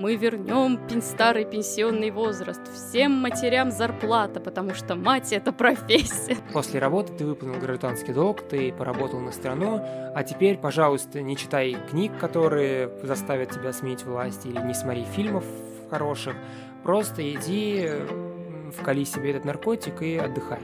[0.00, 2.62] Мы вернем старый пенсионный возраст.
[2.72, 6.38] Всем матерям зарплата, потому что мать— это профессия.
[6.54, 9.78] После работы ты выполнил гражданский долг, ты поработал на страну,
[10.14, 15.44] а теперь, пожалуйста, не читай книг, которые заставят тебя сменить власть, или не смотри фильмов
[15.90, 16.34] хороших,
[16.82, 17.90] просто иди,
[18.80, 20.60] вкали себе этот наркотик и отдыхай.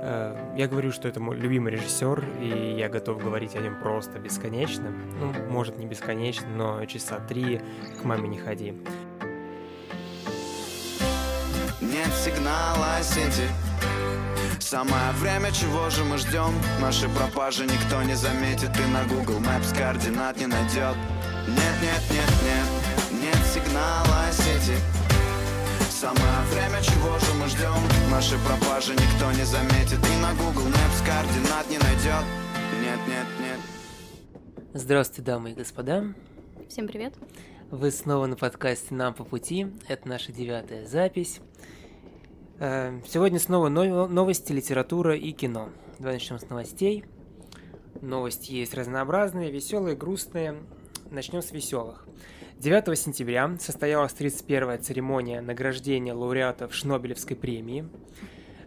[0.00, 4.18] Э, я говорю, что это мой любимый режиссер, и я готов говорить о нем просто
[4.18, 4.92] бесконечно.
[5.20, 7.60] Ну, может, не бесконечно, но часа три
[8.00, 8.74] к маме не ходи.
[11.80, 13.48] Нет сигнала сети.
[14.60, 19.74] Самое время, чего же мы ждем Наши пропажи никто не заметит И на Google Maps
[19.74, 20.96] координат не найдет
[21.46, 23.22] Нет, нет, нет, нет.
[23.22, 24.76] Нет сигнала сети
[26.00, 26.16] Самое
[26.52, 27.74] время, чего же мы ждем
[28.08, 32.24] Наши пропажи никто не заметит И на Google Maps координат не найдет
[32.80, 33.58] Нет, нет, нет.
[34.74, 36.04] Здравствуйте, дамы и господа.
[36.68, 37.14] Всем привет.
[37.72, 41.40] Вы снова на подкасте «Нам по пути» Это наша девятая запись.
[42.60, 45.70] Э, Сегодня снова новости, литература и кино.
[45.98, 47.06] Давай начнем с новостей.
[48.02, 50.62] Новости есть разнообразные, веселые, грустные.
[51.10, 52.06] Начнем с веселых
[52.58, 57.88] 9 сентября состоялась 31-я церемония награждения лауреатов Шнобелевской премии.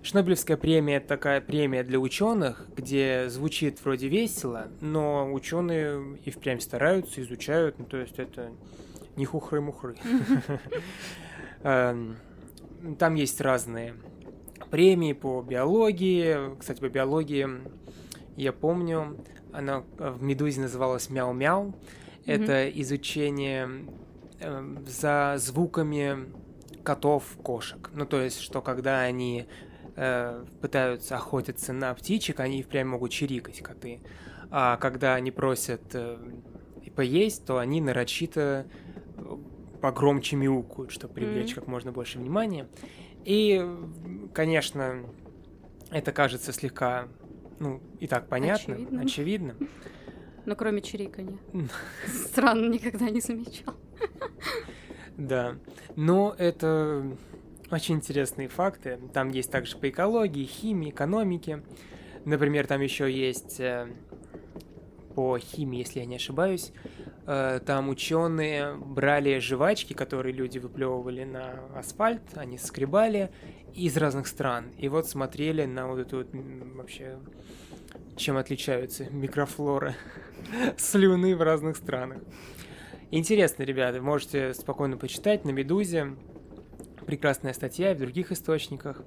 [0.02, 7.22] Шнобелевская премия– такая премия для ученых, где звучит вроде весело, но ученые и впрямь стараются,
[7.22, 8.52] изучают, ну, то есть это
[9.18, 9.98] не хухры-мухры.
[11.64, 12.16] Эм,
[12.98, 13.96] там есть разные
[14.70, 16.58] премии по биологии.
[16.58, 17.50] Кстати, по биологии
[18.38, 19.18] я помню,
[19.52, 21.76] она в «Медузе» называлась «Мяу-мяу».
[22.26, 23.86] Это изучение
[24.40, 26.32] э, за звуками
[26.84, 27.90] котов, кошек.
[27.94, 29.48] Ну, то есть, что когда они
[29.96, 34.02] э, пытаются охотиться на птичек, они впрямь могут чирикать коты.
[34.50, 36.18] А когда они просят э,
[36.96, 38.68] поесть, то они нарочито
[39.82, 41.56] погромче мяукают, чтобы привлечь mm-hmm.
[41.56, 42.68] как можно больше внимания.
[43.26, 43.66] И,
[44.34, 45.06] конечно,
[45.90, 47.08] это кажется слегка,
[47.60, 49.02] ну, и так понятно, очевидно.
[49.02, 49.56] очевидно.
[50.46, 51.38] Но кроме чирикания.
[52.08, 53.76] Странно, никогда не замечал.
[55.18, 55.56] Да.
[55.96, 57.06] Но это
[57.70, 59.00] очень интересные факты.
[59.14, 61.64] Там есть также по экологии, химии, экономике.
[62.26, 63.88] Например, там еще есть э,
[65.16, 66.72] по химии, если я не ошибаюсь,
[67.28, 73.32] э, там ученые брали жвачки, которые люди выплевывали на асфальт, они скребали
[73.74, 74.72] из разных стран.
[74.78, 76.28] И вот смотрели на вот эту вот
[76.76, 77.18] вообще
[78.16, 79.96] чем отличаются микрофлоры
[80.78, 82.20] слюны в разных странах.
[83.12, 86.16] Интересно, ребята, можете спокойно почитать на Медузе.
[87.06, 89.04] Прекрасная статья и в других источниках.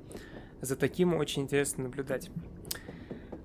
[0.60, 2.31] За таким очень интересно наблюдать.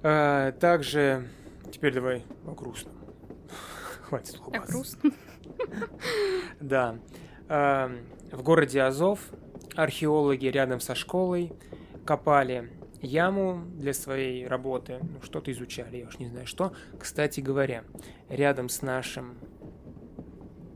[0.03, 1.27] А, также,
[1.71, 2.93] теперь давай о грустном.
[4.03, 4.67] Хватит улыбаться.
[4.67, 5.13] О грустном?
[6.59, 6.99] Да.
[7.47, 7.91] А,
[8.31, 9.19] в городе Азов
[9.75, 11.53] археологи рядом со школой
[12.05, 12.69] копали
[13.01, 16.73] яму для своей работы, ну, что-то изучали, я уж не знаю что.
[16.97, 17.83] Кстати говоря,
[18.29, 19.37] рядом с нашим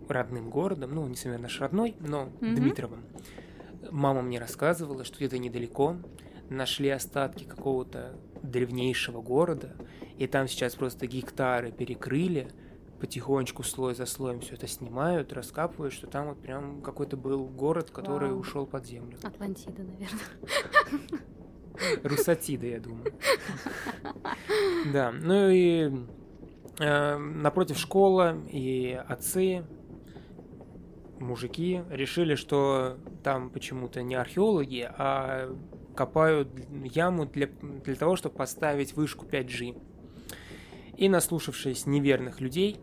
[0.07, 2.55] родным городом, ну, не совсем наш родной, но mm-hmm.
[2.55, 3.03] Дмитровым,
[3.91, 5.97] мама мне рассказывала, что где-то недалеко
[6.49, 9.75] нашли остатки какого-то древнейшего города,
[10.17, 12.49] и там сейчас просто гектары перекрыли,
[12.99, 17.89] потихонечку слой за слоем все это снимают, раскапывают, что там вот прям какой-то был город,
[17.91, 18.39] который Вау.
[18.39, 19.17] ушел под землю.
[19.23, 21.21] Атлантида, наверное.
[22.03, 23.13] Русатида, я думаю.
[24.91, 25.91] Да, ну и
[26.79, 29.63] э, напротив школа и отцы,
[31.19, 35.55] мужики решили, что там почему-то не археологи, а
[35.95, 36.49] копают
[36.83, 39.81] яму для, для того, чтобы поставить вышку 5G.
[40.97, 42.79] И наслушавшись неверных людей,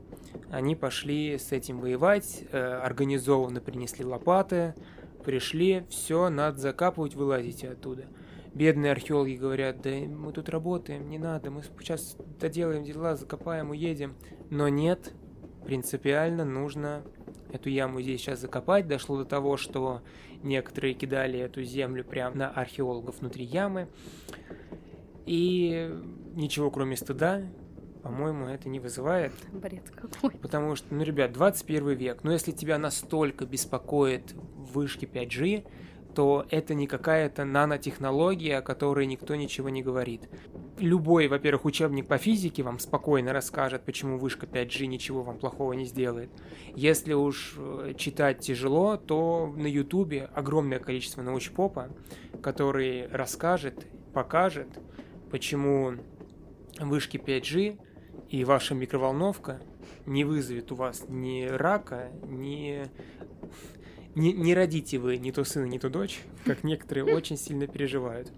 [0.51, 4.75] они пошли с этим воевать, э, организованно принесли лопаты,
[5.25, 8.07] пришли, все, надо закапывать, вылазите оттуда–
[8.55, 14.15] бедные археологи говорят, да мы тут работаем, не надо, мы сейчас доделаем дела, закопаем, уедем.
[14.51, 15.13] Но нет,
[15.65, 17.03] принципиально нужно
[17.53, 18.87] эту яму здесь сейчас закопать.
[18.87, 20.03] Дошло до того, что
[20.43, 23.89] некоторые кидали эту землю прямо на археологов внутри ямы.
[25.27, 25.95] И
[26.35, 27.43] ничего кроме стыда,
[28.03, 29.33] по-моему, это не вызывает.
[29.53, 30.31] Бред какой.
[30.31, 32.25] Потому что, ну, ребят, 21 век.
[32.25, 35.67] Но если тебя настолько беспокоит вышки 5G,
[36.15, 40.29] то это не какая-то нанотехнология, о которой никто ничего не говорит.
[40.79, 45.85] Любой, во-первых, учебник по физике вам спокойно расскажет, почему вышка 5G ничего вам плохого не
[45.85, 46.31] сделает.
[46.75, 51.91] Если уж э, читать тяжело, то на ютубе огромное количество научпопа,
[52.43, 54.69] который расскажет, покажет,
[55.31, 55.95] почему
[56.79, 57.79] вышки 5G
[58.31, 59.61] и ваша микроволновка
[60.07, 62.87] не вызовет у вас ни рака, ни
[64.21, 68.31] Не, не родите вы ни то сына, ни то дочь, как некоторые очень сильно переживают.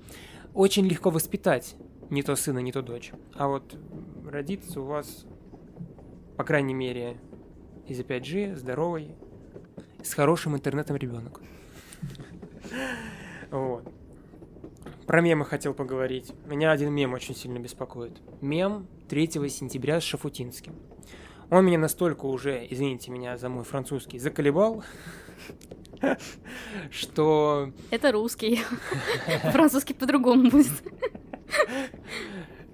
[0.55, 1.75] Очень легко воспитать
[2.08, 3.11] не то сына, не то дочь.
[3.34, 3.76] А вот
[4.25, 5.26] родиться у вас,
[6.37, 7.17] по крайней мере,
[7.88, 9.17] из 5G, здоровый,
[10.05, 11.40] с хорошим интернетом ребенок.
[13.50, 13.93] Вот.
[15.08, 16.32] Про мемы хотел поговорить.
[16.46, 18.23] Меня один мем очень сильно беспокоит.
[18.40, 20.75] Мем 3 сентября с Шафутинским.
[21.50, 24.85] Он меня настолько уже, извините меня за мой французский, заколебал,
[26.91, 27.73] что...
[27.91, 28.61] Это русский.
[29.53, 30.73] Французский по-другому будет.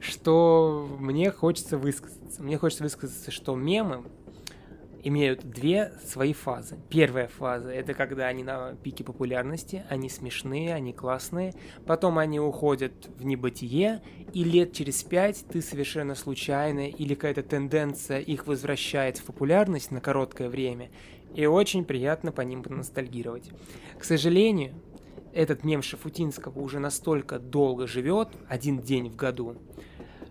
[0.01, 2.43] Что мне хочется высказаться.
[2.43, 4.05] Мне хочется высказаться, что мемы
[5.03, 6.79] имеют две свои фазы.
[6.89, 11.55] Первая фаза— это когда они на пике популярности, они смешные, они классные,
[11.87, 14.03] потом они уходят в небытие,
[14.33, 20.01] и лет через пять ты совершенно случайно или какая-то тенденция их возвращает в популярность на
[20.01, 20.91] короткое время,
[21.35, 23.51] и очень приятно по ним ностальгировать.
[23.99, 24.75] К сожалению,
[25.33, 29.57] этот мем Шафутинского уже настолько долго живет, один день в году,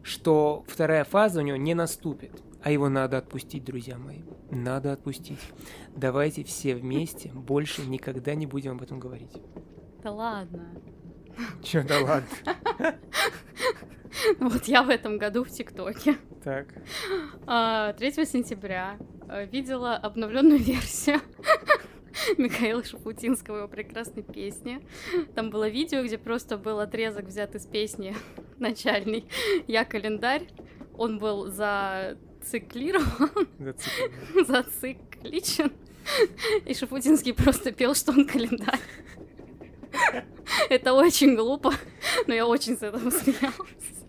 [0.04, 2.32] что вторая фаза у него не наступит.
[2.64, 4.22] А его надо отпустить, друзья мои.
[4.52, 5.40] Надо отпустить.
[5.96, 9.32] Давайте все вместе больше никогда не будем об этом говорить.
[10.04, 10.70] Да ладно.
[11.64, 12.28] Чё, да ладно?
[14.40, 16.18] Вот я в этом году в ТикТоке.
[16.44, 16.74] Так.
[16.74, 16.82] 3
[17.46, 18.98] а, сентября
[19.30, 21.20] э, видела обновленную версию
[22.38, 24.80] Михаила Шапутинского, его прекрасной песни.
[25.36, 28.16] Там было видео, где просто был отрезок взят из песни
[28.60, 29.26] начальный
[29.68, 30.48] «Я календарь».
[30.98, 31.48] Он был
[32.48, 33.48] зациклирован,
[34.48, 35.72] зацикличен,
[36.66, 38.80] и Шапутинский просто пел, что он календарь.
[40.70, 41.74] Это очень глупо,
[42.28, 44.06] но я очень с этого смеялась.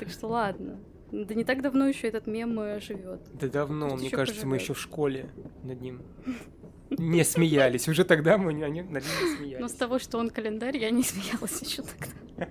[0.00, 0.80] Так что ладно.
[1.12, 3.20] Да не так давно еще этот мем э, живет.
[3.34, 5.30] Да давно, мне кажется, мы еще в школе
[5.62, 6.02] над ним
[6.90, 7.88] не смеялись.
[7.88, 8.88] Уже тогда мы над ним
[9.36, 9.60] смеялись.
[9.60, 12.48] Но с того, что он календарь, я не смеялась еще тогда.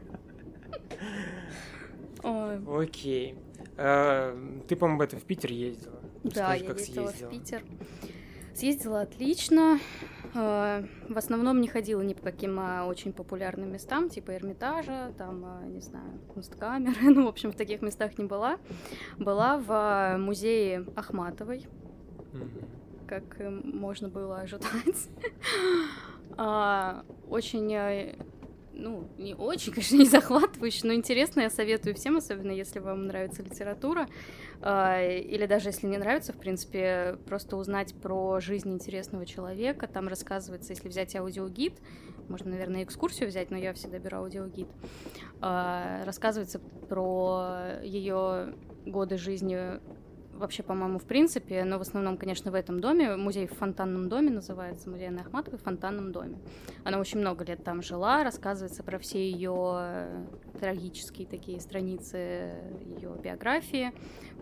[2.79, 3.35] Окей.
[3.85, 4.33] А,
[4.67, 5.99] ты, по-моему, это в Питер ездила.
[6.23, 7.63] Да, я ездила в Питер.
[8.55, 9.79] Съездила отлично.
[10.33, 15.45] А, в основном не ходила ни по каким а, очень популярным местам, типа Эрмитажа, там,
[15.73, 18.57] не знаю, Кунсткамеры, ну, в общем, в таких местах не была.
[19.17, 21.65] Была в музее Ахматовой,
[23.05, 23.23] как
[23.65, 25.09] можно было ожидать.
[27.29, 27.67] Очень
[28.73, 33.43] ну, не очень, конечно, не захватывающе, но интересно, я советую всем, особенно если вам нравится
[33.43, 34.07] литература,
[34.61, 39.87] э, или даже если не нравится, в принципе, просто узнать про жизнь интересного человека.
[39.87, 41.73] Там рассказывается, если взять аудиогид,
[42.29, 44.67] можно, наверное, экскурсию взять, но я всегда беру аудиогид.
[45.41, 48.55] Э, рассказывается про ее
[48.85, 49.79] годы жизни
[50.33, 53.15] вообще, по-моему, в принципе, но в основном, конечно, в этом доме.
[53.15, 56.37] Музей в фонтанном доме называется, музей Анны Ахматовой в фонтанном доме.
[56.83, 60.07] Она очень много лет там жила, рассказывается про все ее
[60.59, 63.91] трагические такие страницы ее биографии,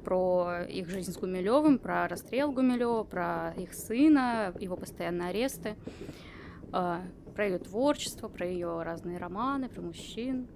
[0.04, 5.76] про их жизнь с Гумилевым, про расстрел Гумилева, про их сына, его постоянные аресты,
[6.72, 7.02] а,
[7.36, 10.48] про ее творчество, про ее разные романы, про мужчин.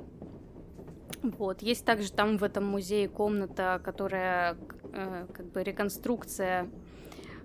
[1.22, 1.62] Вот.
[1.62, 4.58] Есть также там в этом музее комната, которая
[4.94, 6.70] э, как бы реконструкция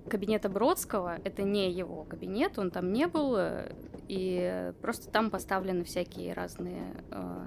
[0.09, 1.19] кабинета Бродского.
[1.25, 3.73] Это не его кабинет, он там не был, э,
[4.09, 7.47] и просто там поставлены всякие разные э,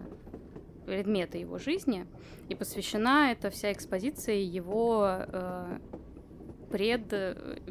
[0.85, 2.05] предметы его жизни,
[2.49, 5.79] и посвящена эта вся экспозиция его э,
[6.71, 7.07] пред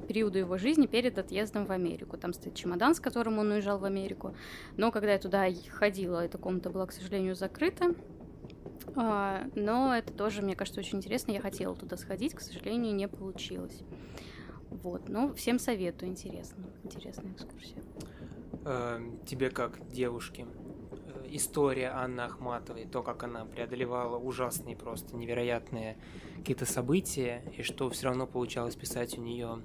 [0.07, 2.17] периоду его жизни перед отъездом в Америку.
[2.17, 4.37] Там стоит чемодан, с которым он уезжал в Америку.
[4.77, 7.95] Но когда я туда ходила, эта комната была, к сожалению, закрыта.
[8.97, 11.33] А, но это тоже, мне кажется, очень интересно.
[11.33, 13.83] Я хотела туда сходить, к сожалению, не получилось.
[14.71, 17.83] Вот, но всем советую, интересно, интересная экскурсия.
[18.65, 25.99] Э, тебе как девушке э, история Анны Ахматовой, то, как она преодолевала ужасные, просто невероятные
[26.39, 29.61] какие-то события, и что все равно получалось писать у нее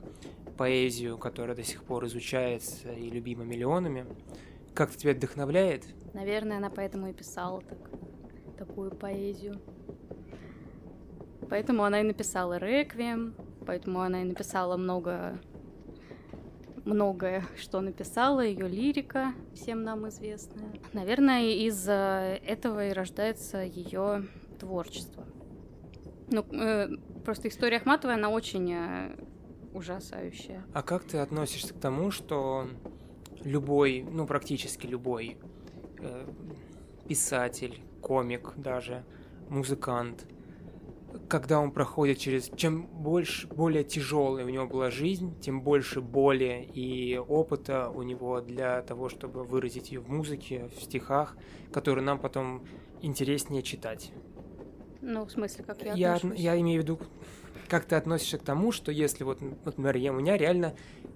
[0.57, 4.05] поэзию, которая до сих пор изучается и любима миллионами.
[4.73, 5.85] Как это тебя вдохновляет?
[6.13, 7.77] Наверное, она поэтому и писала так
[8.57, 9.59] такую поэзию.
[11.49, 13.35] Поэтому она и написала «Реквием»,
[13.65, 15.39] поэтому она и написала много
[16.85, 20.71] многое, что написала, ее лирика, всем нам известная.
[20.93, 24.25] Наверное, из этого и рождается ее
[24.57, 25.25] творчество.
[26.29, 26.89] Ну, э,
[27.23, 29.15] просто история Ахматовой, она очень э,
[29.73, 30.65] ужасающая.
[30.73, 32.67] А как ты относишься к тому, что
[33.43, 35.37] любой, ну, практически любой
[35.99, 36.25] э,
[37.07, 39.03] писатель, комик даже,
[39.49, 40.25] музыкант,
[41.27, 42.49] когда он проходит через...
[42.55, 48.39] Чем больше, более тяжелая у него была жизнь, тем больше боли и опыта у него
[48.39, 51.35] для того, чтобы выразить ее в музыке, в стихах,
[51.73, 52.65] которые нам потом
[53.01, 54.11] интереснее читать.
[55.01, 56.39] Ну, в смысле, как я Я, отношусь?
[56.39, 56.99] я имею в виду,
[57.67, 60.75] как ты относишься к тому, что если вот, например, я, у меня реально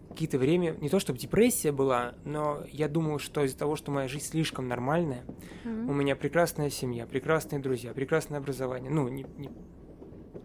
[0.10, 4.08] какие-то время, не то чтобы депрессия была, но я думал, что из-за того, что моя
[4.08, 5.24] жизнь слишком нормальная,
[5.64, 5.90] Мгм.
[5.90, 8.92] у меня прекрасная семья, прекрасные друзья, прекрасное образование.
[8.92, 9.50] Ну, не, не,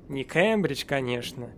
[0.09, 1.51] не Кембридж, конечно,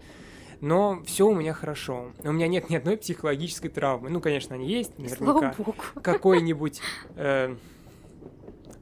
[0.61, 2.13] но все у меня хорошо.
[2.25, 4.11] У меня нет ни одной психологической травмы.
[4.11, 5.55] Ну, конечно, они есть, наверняка.
[6.03, 6.81] Какое-нибудь
[7.17, 7.55] э,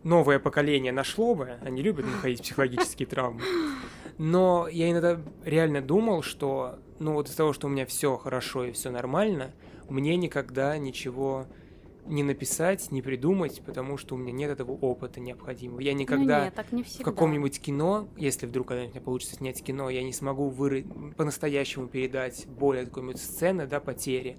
[0.02, 1.58] новое поколение нашло бы.
[1.62, 3.42] Они любят находить психологические травмы.
[4.18, 8.64] Но я иногда реально думал, что, ну, вот из-за того, что у меня все хорошо
[8.64, 9.52] и все нормально,
[9.88, 11.46] мне никогда ничего
[12.06, 15.80] не написать, не придумать, потому что у меня нет этого опыта необходимого.
[15.80, 17.04] Я Ну никогда нет, так не в всегда.
[17.04, 20.84] каком-нибудь кино, если вдруг когда-нибудь у меня получится снять кино, я не смогу выры...
[21.16, 24.36] по-настоящему передать более какой-нибудь сцены, да, потери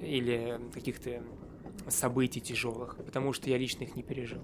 [0.00, 1.22] или каких-то
[1.88, 4.42] событий тяжелых, потому что я лично их не пережил.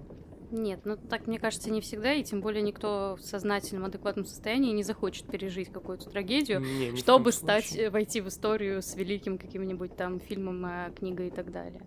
[0.51, 4.73] Нет, ну так, мне кажется, не всегда, и тем более никто в сознательном, адекватном состоянии
[4.73, 7.87] не захочет пережить какую-то трагедию, Не, чтобы стать, случае.
[7.87, 11.83] э, войти в историю с великим каким-нибудь там фильмом, э, книгой и так далее.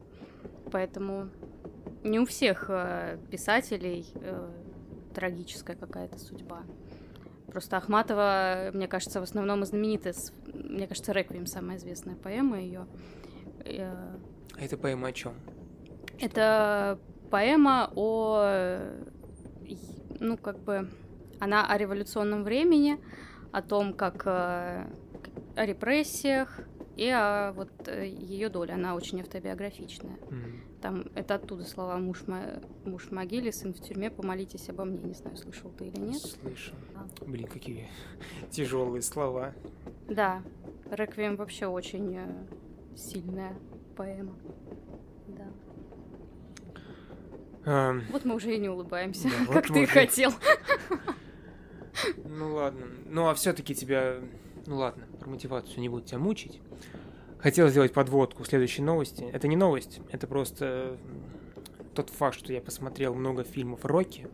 [0.72, 1.30] Поэтому
[2.04, 4.06] не у всех э, писателей
[5.14, 6.64] трагическая какая-то судьба.
[7.48, 10.16] Просто Ахматова, мне кажется, в основном и знаменитая.
[10.54, 12.88] Мне кажется, «Реквием» самая известная поэма ее.
[13.66, 14.18] А
[14.60, 15.34] это поэма о чем?
[16.20, 16.98] Это
[17.34, 19.04] поэма о, э,
[20.20, 20.88] ну, как бы,
[21.40, 23.00] она о революционном времени,
[23.52, 24.86] о том, как э,
[25.56, 26.60] о репрессиях
[26.96, 28.76] и о вот ее доле.
[28.76, 30.16] Она очень автобиографичная.
[30.80, 35.00] Там это оттуда слова муж, мо- муж в могиле, сын в тюрьме, помолитесь обо мне.
[35.00, 36.22] Не знаю, слышал ты или нет.
[36.22, 36.76] Слышал.
[36.94, 37.08] А.
[37.26, 37.90] Блин, какие
[38.52, 39.54] тяжелые слова.
[40.08, 40.44] Да,
[40.92, 42.28] Реквием вообще очень э,
[42.96, 43.56] сильная
[43.96, 44.36] поэма.
[45.30, 45.48] Да.
[47.66, 50.32] Ам, Вот мы уже и не улыбаемся, Да, вот как ты и хотел.
[52.26, 52.88] Ну ладно.
[53.06, 54.16] Ну а все-таки тебя.
[54.66, 56.60] Ну ладно, про мотивацию не буду тебя мучить.
[57.40, 59.24] Хотел сделать подводку следующей новости.
[59.34, 60.98] Это не новость, это просто
[61.94, 64.28] тот факт, что я посмотрел много фильмов Рокки,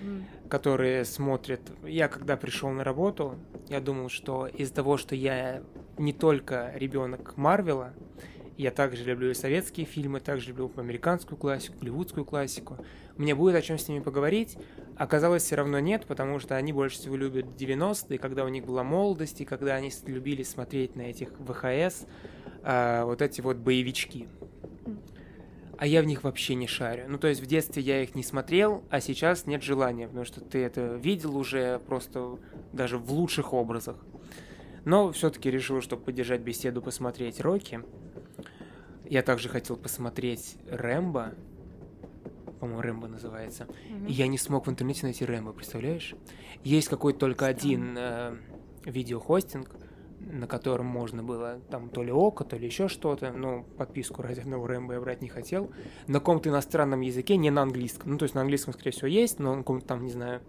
[0.00, 0.24] М.
[0.48, 1.60] которые смотрят.
[1.84, 3.36] Я когда пришел на работу,
[3.68, 5.62] я думал, что из-за того, что я
[5.98, 7.92] не только ребенок Марвела,
[8.56, 12.78] я также люблю и советские фильмы, также люблю американскую классику, голливудскую классику.
[13.16, 14.56] Мне будет о чем с ними поговорить.
[14.96, 18.84] Оказалось, все равно нет, потому что они больше всего любят 90-е, когда у них была
[18.84, 22.06] молодость, и когда они любили смотреть на этих ВХС,
[22.62, 24.28] а, вот эти вот боевички.
[25.76, 27.06] А я в них вообще не шарю.
[27.08, 30.40] Ну, то есть в детстве я их не смотрел, а сейчас нет желания, потому что
[30.40, 32.38] ты это видел уже просто
[32.72, 33.96] даже в лучших образах.
[34.84, 37.80] Но все-таки решил, чтобы поддержать беседу, посмотреть Рокки.
[39.04, 41.34] Я также хотел посмотреть Рэмбо.
[42.60, 43.66] По-моему, Рэмбо называется.
[43.90, 44.06] Мгм.
[44.06, 46.14] И я не смог в интернете найти Рэмбо, представляешь?
[46.62, 48.36] Есть какой-то только один э,
[48.84, 49.70] видеохостинг,
[50.20, 54.40] на котором можно было там то ли око, то ли еще что-то, но подписку ради
[54.40, 55.70] одного Рэмбо я брать не хотел.
[56.06, 58.12] На каком-то иностранном языке, не на английском.
[58.12, 60.40] Ну, то есть на английском, скорее всего, есть, но на каком-то там, не знаю,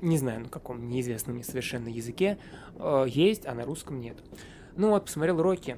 [0.00, 2.38] не знаю, на каком неизвестном мне совершенно языке
[2.76, 4.18] э, есть, а на русском нет.
[4.76, 5.76] Ну вот, посмотрел Рокки.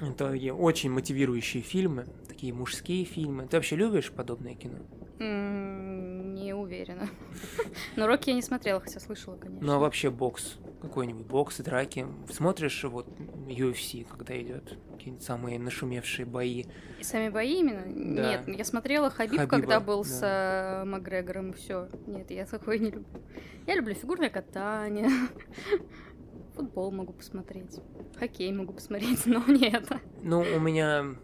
[0.00, 3.46] Это такие очень мотивирующие фильмы, такие мужские фильмы.
[3.46, 4.78] Ты вообще любишь подобное кино?
[5.20, 7.08] Не уверена.
[7.96, 9.64] Но Рокки я не смотрела, хотя слышала, конечно.
[9.64, 12.06] Ну а вообще бокс, какой-нибудь бокс, драки.
[12.30, 13.06] Смотришь вот
[13.46, 16.64] UFC, когда идет какие-нибудь самые нашумевшие бои.
[16.98, 17.82] И сами бои именно?
[18.16, 18.30] Да.
[18.44, 20.82] Нет, я смотрела Хабиб, Хабиба, когда был с да.
[20.82, 21.88] э, Макгрегором, все.
[22.06, 23.22] Нет, я такое не люблю.
[23.66, 25.08] Я люблю фигурное катание.
[26.54, 27.80] Футбол могу посмотреть.
[28.18, 30.00] Хоккей могу посмотреть, но не это.
[30.22, 31.14] Ну, у меня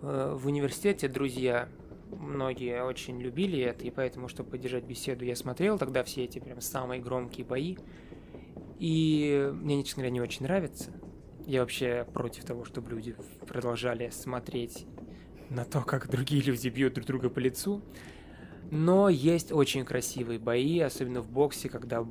[0.00, 1.68] э, в университете друзья
[2.10, 6.60] многие очень любили это, и поэтому, чтобы поддержать беседу, я смотрел тогда все эти прям
[6.60, 7.76] самые громкие бои.
[8.78, 10.92] И мне, честно говоря, не очень нравится.
[11.46, 13.14] Я вообще против того, чтобы люди
[13.46, 14.86] продолжали смотреть
[15.50, 17.82] на то, как другие люди бьют друг друга по лицу.
[18.70, 22.02] Но есть очень красивые бои, особенно в боксе, когда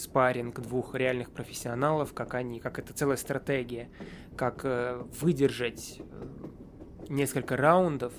[0.00, 3.88] спарринг двух реальных профессионалов, как они, как это целая стратегия,
[4.36, 6.26] как э, выдержать э,
[7.08, 8.12] несколько раундов,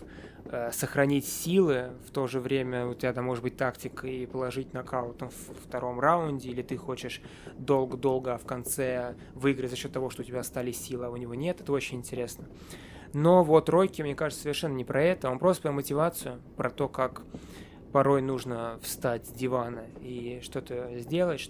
[0.45, 4.73] э, сохранить силы, в то же время у тебя там может быть тактика и положить
[4.73, 7.21] нокаут в втором раунде, или ты хочешь
[7.57, 11.17] долго-долго, а в конце выиграть за счет того, что у тебя остались силы, а у
[11.17, 12.47] него нет, это очень интересно.
[13.13, 16.87] Но вот Рокки, мне кажется, совершенно не про это, он просто про мотивацию, про то,
[16.87, 17.23] как
[17.91, 21.41] порой нужно встать с дивана и что-то сделать,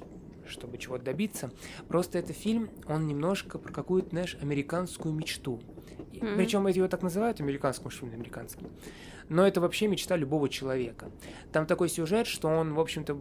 [0.48, 1.52] чтобы чего-то добиться.
[1.88, 5.62] Просто этот фильм, он немножко про какую-то, знаешь, американскую мечту.
[6.14, 6.36] Mm-hmm.
[6.36, 8.68] Причем эти его так называют американским, что американским.
[9.30, 11.10] Но это вообще мечта любого человека.
[11.54, 13.18] Там такой сюжет, что он, в общем-то,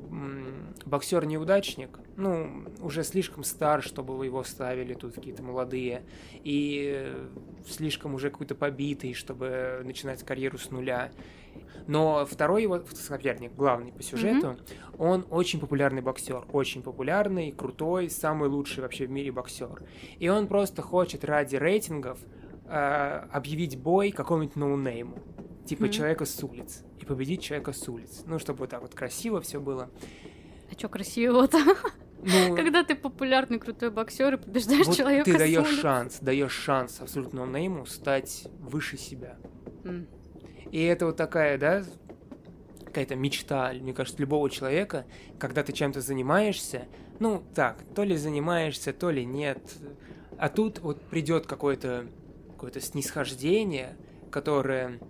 [0.85, 6.03] боксер-неудачник, ну, уже слишком стар, чтобы его ставили тут какие-то молодые,
[6.43, 7.15] и
[7.65, 11.13] слишком уже какой-то побитый, чтобы начинать карьеру с нуля.
[11.87, 14.97] Но второй его соперник, главный по сюжету, mm-hmm.
[14.99, 19.83] он очень популярный боксер, очень популярный, крутой, самый лучший вообще в мире боксер.
[20.19, 22.19] И он просто хочет ради рейтингов
[22.67, 25.19] э, объявить бой какому-нибудь ноунейму,
[25.67, 25.91] типа mm-hmm.
[25.91, 28.23] человека с улиц, и победить человека с улиц.
[28.27, 29.91] Ну, чтобы вот так вот красиво все было.
[30.71, 31.59] А что красивого-то?
[32.23, 37.01] Ну, Когда ты популярный крутой боксер и побеждаешь вот человека ты даешь шанс, даешь шанс
[37.01, 39.39] абсолютно ноунейму стать выше себя.
[39.83, 40.07] Mm.
[40.71, 41.85] И это вот такая, да,
[42.85, 45.05] какая-то мечта, мне кажется, любого человека,
[45.39, 46.87] когда ты чем-то занимаешься,
[47.19, 49.59] ну, так, то ли занимаешься, то ли нет.
[50.39, 52.07] А тут вот придет какое-то
[52.61, 53.97] какое-то снисхождение,
[54.31, 55.01] которое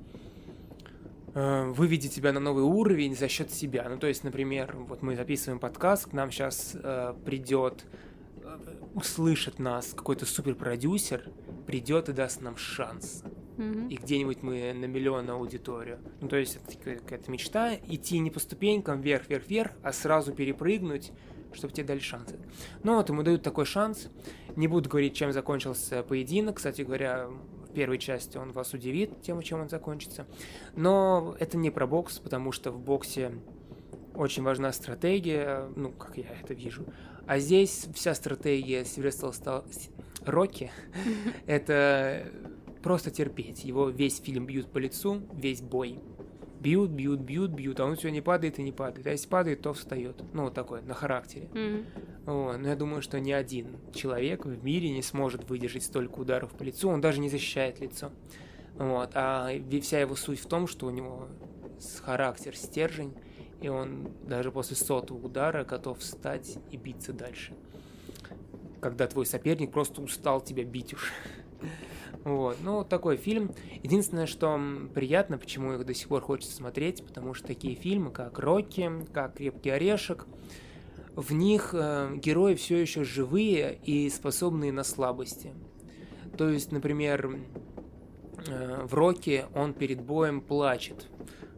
[1.35, 3.89] э, выведет тебя на новый уровень за счет себя.
[3.89, 7.87] Ну, то есть, например, вот мы записываем подкаст, к нам сейчас э, придет,
[8.45, 8.57] э,
[8.95, 11.29] услышит нас какой-то суперпродюсер,
[11.67, 13.25] придет и даст нам шанс
[13.57, 13.89] mm-hmm.
[13.89, 15.99] и где-нибудь мы на миллион аудиторию.
[16.21, 20.33] Ну, то есть это какая-то мечта, идти не по ступенькам вверх, вверх, вверх, а сразу
[20.33, 21.13] перепрыгнуть,
[21.53, 22.39] чтобы тебе дали шансы.
[22.83, 24.09] Ну вот, ему дают такой шанс.
[24.57, 26.57] Не буду говорить, чем закончился поединок.
[26.57, 30.27] Кстати говоря, в первой части он вас удивит тем, чем он закончится.
[30.77, 33.33] Но это не про бокс, потому что в боксе
[34.15, 36.85] очень важна стратегия, ну, как я это вижу.
[37.27, 39.65] А здесь вся стратегия Сильвестра стал...
[40.27, 40.71] Рокки—
[41.47, 42.31] это
[42.83, 43.65] просто терпеть.
[43.65, 45.99] Его весь фильм бьют по лицу, весь бой.
[46.61, 49.07] Бьют, бьют, бьют, бьют, а он все не падает и не падает.
[49.07, 50.23] А если падает, то встает.
[50.35, 51.49] Ну, вот такое, на характере.
[51.53, 51.85] Mm-hmm.
[52.27, 52.59] Вот.
[52.59, 56.63] Но я думаю, что ни один человек в мире не сможет выдержать столько ударов по
[56.63, 56.91] лицу.
[56.91, 58.11] Он даже не защищает лицо.
[58.75, 59.11] Вот.
[59.15, 61.29] А вся его суть в том, что у него
[62.03, 63.15] характер, стержень,
[63.63, 67.55] и он даже после сотого удара готов встать и биться дальше.
[68.81, 71.13] Когда твой соперник просто устал тебя бить уж.
[72.25, 73.53] Вот, ну, такой фильм.
[73.83, 74.61] Единственное, что
[74.95, 79.37] приятно, почему их до сих пор хочется смотреть, потому что такие фильмы, как «Рокки», как
[79.37, 80.27] «Крепкий орешек»,
[81.17, 85.53] в них э, герои все еще живые и способные на слабости.
[86.37, 87.41] То есть, например,
[88.47, 91.09] э, в «Рокки» он перед боем плачет,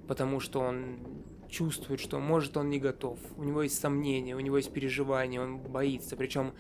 [0.09, 0.99] потому что он
[1.53, 5.59] чувствует, что может он не готов, у него есть сомнения, у него есть переживания, он
[5.59, 6.17] боится.
[6.17, 6.55] Причем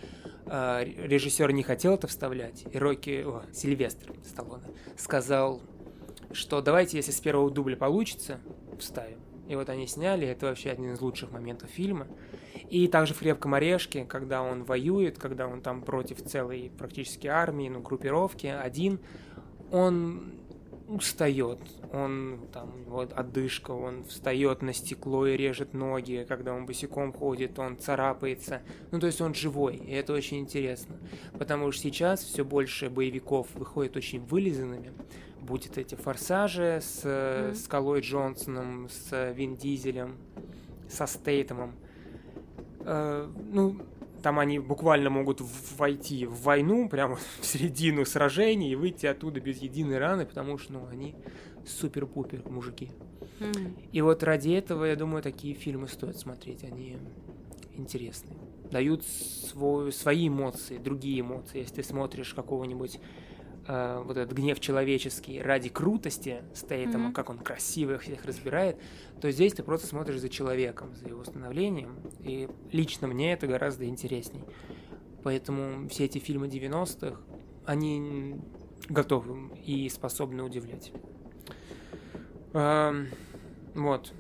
[0.46, 5.62] э, режиссер не хотел это вставлять, и Рокки, о, Сильвестр Сталлоне, сказал,
[6.32, 8.38] что давайте, если с первого дубля получится,
[8.78, 9.18] вставим.
[9.48, 12.06] И вот они сняли, это вообще один из лучших моментов фильма.
[12.70, 17.68] И также в «Крепком орешке», когда он воюет, когда он там против целой практически армии,
[17.68, 19.00] ну, группировки, один,
[19.70, 20.41] он
[20.96, 21.58] устает,
[21.92, 27.58] он там вот отдышка, он встает на стекло и режет ноги, когда он босиком ходит,
[27.58, 28.62] он царапается.
[28.90, 30.96] Ну, то есть он живой, и это очень интересно.
[31.38, 34.92] Потому что сейчас все больше боевиков выходит очень вылизанными.
[35.40, 37.54] Будет эти форсажи с mm-hmm.
[37.54, 40.16] Скалой Джонсоном, с Вин Дизелем,
[40.88, 41.74] со Стейтемом.
[42.80, 43.76] Э, ну,
[44.22, 45.40] там они буквально могут
[45.76, 50.74] войти в войну, прямо в середину сражений и выйти оттуда без единой раны, потому что,
[50.74, 51.14] ну, они
[51.66, 52.90] супер-пупер мужики.
[53.40, 53.88] Mm-hmm.
[53.92, 56.96] И вот ради этого, я думаю, такие фильмы стоит смотреть, они
[57.74, 58.38] интересные.
[58.70, 61.58] Дают свой, свои эмоции, другие эмоции.
[61.58, 62.98] Если ты смотришь какого-нибудь
[63.66, 67.12] э, вот этот гнев человеческий ради крутости Стейтема, mm-hmm.
[67.12, 68.76] как он красиво их всех разбирает,
[69.20, 73.86] то здесь ты просто смотришь за человеком, за его становлением, и лично мне это гораздо
[73.86, 74.44] интересней.
[75.22, 77.20] Поэтому все эти фильмы 90-х,
[77.64, 78.36] они
[78.88, 80.92] готовы и способны удивлять.
[82.54, 83.08] Эм,
[83.74, 84.12] вот,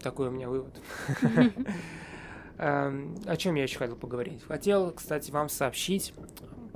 [0.00, 0.80] такой у меня вывод.
[2.58, 4.42] Эм, о чем я еще хотел поговорить?
[4.44, 6.12] Хотел, кстати, вам сообщить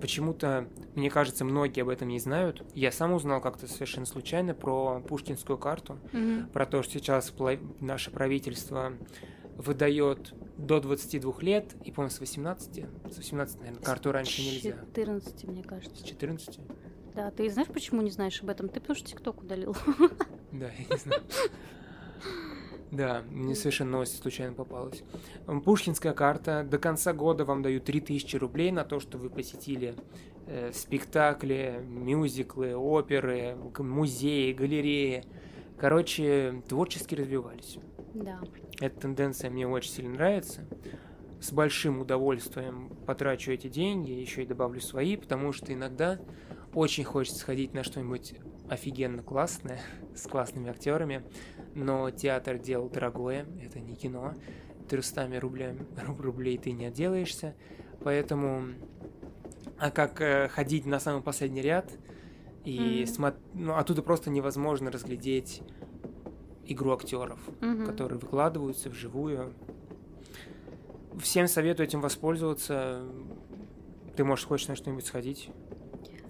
[0.03, 2.63] Почему-то, мне кажется, многие об этом не знают.
[2.75, 6.51] Я сам узнал как-то совершенно случайно про пушкинскую карту, mm-hmm.
[6.53, 7.33] про то, что сейчас
[7.81, 8.93] наше правительство
[9.57, 14.77] выдает до 22 лет, и, по-моему, с 18, с 18, наверное, карту раньше нельзя.
[14.77, 16.03] С 14, мне кажется.
[16.03, 16.61] С 14?
[17.15, 18.69] Да, ты знаешь, почему не знаешь об этом?
[18.69, 19.77] Ты потому что ТикТок удалил.
[20.53, 21.23] Да, я не знаю.
[22.91, 25.03] Да, мне совершенно новость случайно попалась.
[25.65, 26.63] Пушкинская карта.
[26.63, 29.95] До конца года вам дают 3000 рублей на то, что вы посетили
[30.73, 35.25] спектакли, мюзиклы, оперы, музеи, галереи.
[35.79, 37.79] Короче, творчески развивались.
[38.15, 38.41] Да.
[38.81, 40.67] Эта тенденция мне очень сильно нравится.
[41.41, 46.21] С большим удовольствием потрачу эти деньги, еще и добавлю свои, потому что иногда
[46.75, 48.35] очень хочется сходить на что-нибудь
[48.69, 49.81] офигенно классное,
[50.15, 51.25] с классными актерами,
[51.75, 54.35] но театр делал дорогое, это не кино,
[54.89, 55.79] 300 рублей,
[56.19, 57.55] рублей ты не отделаешься,
[58.05, 58.69] поэтому...
[59.79, 61.91] А как э, ходить на самый последний ряд,
[62.65, 63.07] и mm-hmm.
[63.07, 63.35] смо...
[63.55, 65.63] ну, оттуда просто невозможно разглядеть
[66.67, 67.87] игру актеров, mm-hmm.
[67.87, 69.53] которые выкладываются вживую.
[71.21, 73.03] Всем советую этим воспользоваться.
[74.17, 75.51] Ты, можешь хочешь на что-нибудь сходить?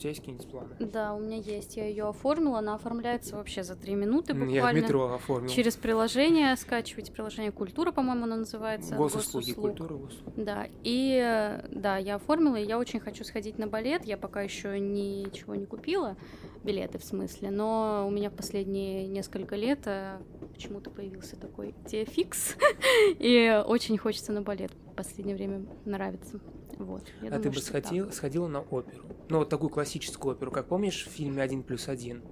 [0.02, 0.76] Тебя есть какие-нибудь планы?
[0.80, 1.76] Да, у меня есть.
[1.76, 2.58] Я ее оформила.
[2.58, 4.52] Она оформляется вообще за три минуты буквально.
[4.52, 5.48] Я в метро оформил.
[5.48, 8.96] Через приложение скачивать приложение Культура, по-моему, оно называется.
[8.96, 10.42] Госуслуги, Культура, госуслуги.
[10.42, 14.04] Да, и да, я оформила, и я очень хочу сходить на балет.
[14.04, 16.16] Я пока еще ничего не купила,
[16.64, 20.18] билеты в смысле, но у меня в последние несколько лет э,
[20.52, 22.56] почему-то появился такой теофикс,
[23.18, 24.72] и очень хочется на балет.
[24.92, 26.40] В последнее время нравится.
[26.78, 27.02] Вот.
[27.20, 29.04] А думаю, ты бы сходил, сходила на оперу?
[29.28, 32.22] Ну, вот такую классическую оперу, как помнишь в фильме «Один плюс один»?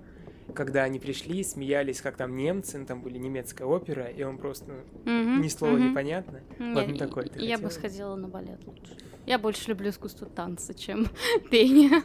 [0.55, 4.73] Когда они пришли, смеялись, как там немцы, ну, там были немецкая опера, и он просто
[5.05, 5.91] mm-hmm, ни слова mm-hmm.
[5.91, 6.41] непонятно.
[6.59, 7.69] Не, вот на такой ты Я хотела?
[7.69, 8.97] бы сходила на балет лучше.
[9.27, 11.07] Я больше люблю искусство танца, чем
[11.51, 12.03] пение.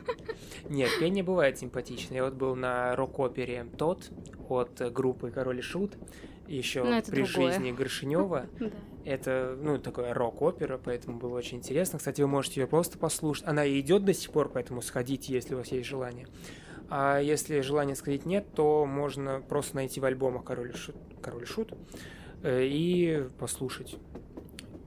[0.69, 2.13] Нет, пение бывает симпатично.
[2.13, 4.11] Я вот был на рок-опере «Тот»
[4.47, 5.97] от группы «Король и Шут»,
[6.47, 7.51] еще ну, при другое.
[7.51, 8.47] жизни Горшинева.
[9.05, 11.99] Это, ну, такая рок-опера, поэтому было очень интересно.
[11.99, 13.47] Кстати, вы можете ее просто послушать.
[13.47, 16.27] Она и идет до сих пор, поэтому сходите, если у вас есть желание.
[16.89, 21.43] А если желания сходить нет, то можно просто найти в альбомах Король и Шут, Король
[21.43, 21.73] и, Шут
[22.43, 23.97] э, и послушать.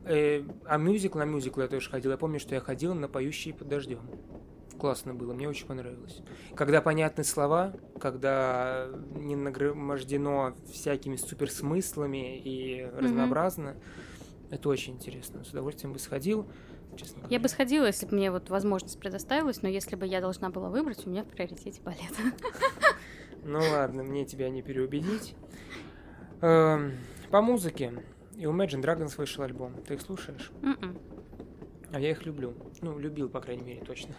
[0.05, 2.11] Э, а мюзикл, на мюзикл я тоже ходил.
[2.11, 4.01] Я помню, что я ходил на «Поющие под дождем»
[4.79, 6.23] классно было, мне очень понравилось.
[6.55, 12.99] Когда понятны слова, когда не нагромождено всякими суперсмыслами и mm-hmm.
[12.99, 13.77] разнообразно,
[14.51, 15.45] это очень интересно.
[15.45, 16.49] С удовольствием бы сходил.
[16.97, 20.51] Честно я бы сходила, если бы мне вот возможность предоставилась, но если бы я должна
[20.51, 22.01] была выбрать, у меня в приоритете балет.
[23.45, 25.35] Ну ладно, мне тебя не переубедить.
[26.43, 26.93] Эм,
[27.31, 28.05] по музыке.
[28.37, 29.75] И у Imagine Dragons вышел альбом.
[29.87, 30.51] Ты их слушаешь?
[30.61, 30.99] М-м.
[31.93, 32.55] А я их люблю.
[32.83, 34.15] Ну, любил, по крайней мере, точно.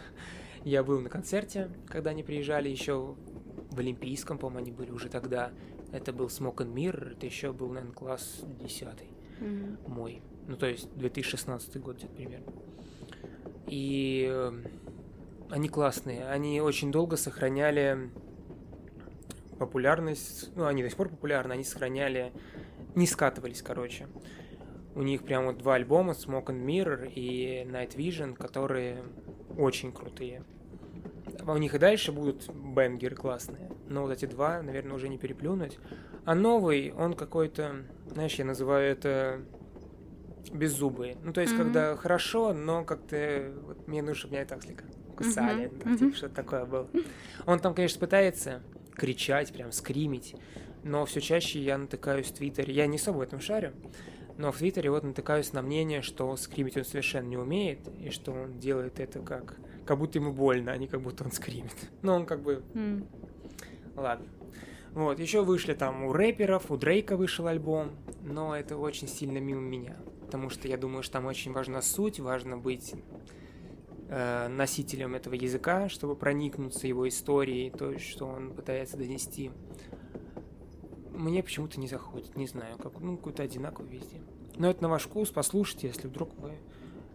[0.63, 3.15] Я был на концерте, когда они приезжали еще
[3.71, 5.51] в Олимпийском, по-моему, они были уже тогда.
[5.91, 8.87] Это был Smoke and Mirror, это еще был, наверное, класс 10
[9.39, 9.87] mm-hmm.
[9.87, 10.21] мой.
[10.47, 12.51] Ну, то есть 2016 год где-то примерно.
[13.67, 14.51] И э,
[15.49, 16.27] они классные.
[16.27, 18.09] Они очень долго сохраняли
[19.57, 20.49] популярность.
[20.55, 22.33] Ну, они до сих пор популярны, они сохраняли...
[22.95, 24.07] Не скатывались, короче.
[24.95, 29.03] У них прям вот два альбома, Smoke and Mirror и Night Vision, которые
[29.57, 30.43] очень крутые.
[31.45, 35.77] У них и дальше будут бенгеры классные, но вот эти два, наверное, уже не переплюнуть.
[36.25, 37.77] А новый, он какой-то,
[38.11, 39.41] знаешь, я называю это
[40.51, 41.17] беззубый.
[41.23, 41.57] Ну, то есть, mm-hmm.
[41.57, 44.85] когда хорошо, но как-то вот, мне нужно, чтобы меня так слегка
[45.15, 45.83] кусали, mm-hmm.
[45.83, 46.87] да, типа, что-то такое было.
[47.45, 48.61] Он там, конечно, пытается
[48.95, 50.35] кричать, прям скримить,
[50.83, 53.73] но все чаще я натыкаюсь в Твиттере, я не особо в этом шарю,
[54.39, 58.31] но в Твиттере вот натыкаюсь на мнение, что скримить он совершенно не умеет, и что
[58.31, 61.75] он делает это как, как будто ему больно, а не как будто он скримит.
[62.03, 62.63] Но он как бы...
[62.73, 63.05] Mm.
[63.97, 64.25] Ладно.
[64.93, 67.91] Вот, еще вышли там у рэперов, у Дрейка вышел альбом,
[68.23, 72.19] но это очень сильно мимо меня, потому что я думаю, что там очень важна суть,
[72.19, 72.95] важно быть
[74.07, 79.51] э, носителем этого языка, чтобы проникнуться его историей, то, что он пытается донести
[81.19, 84.21] мне почему-то не заходит, не знаю, как, ну, какой-то одинаковый везде.
[84.55, 86.53] Но это на ваш вкус, послушайте, если вдруг вы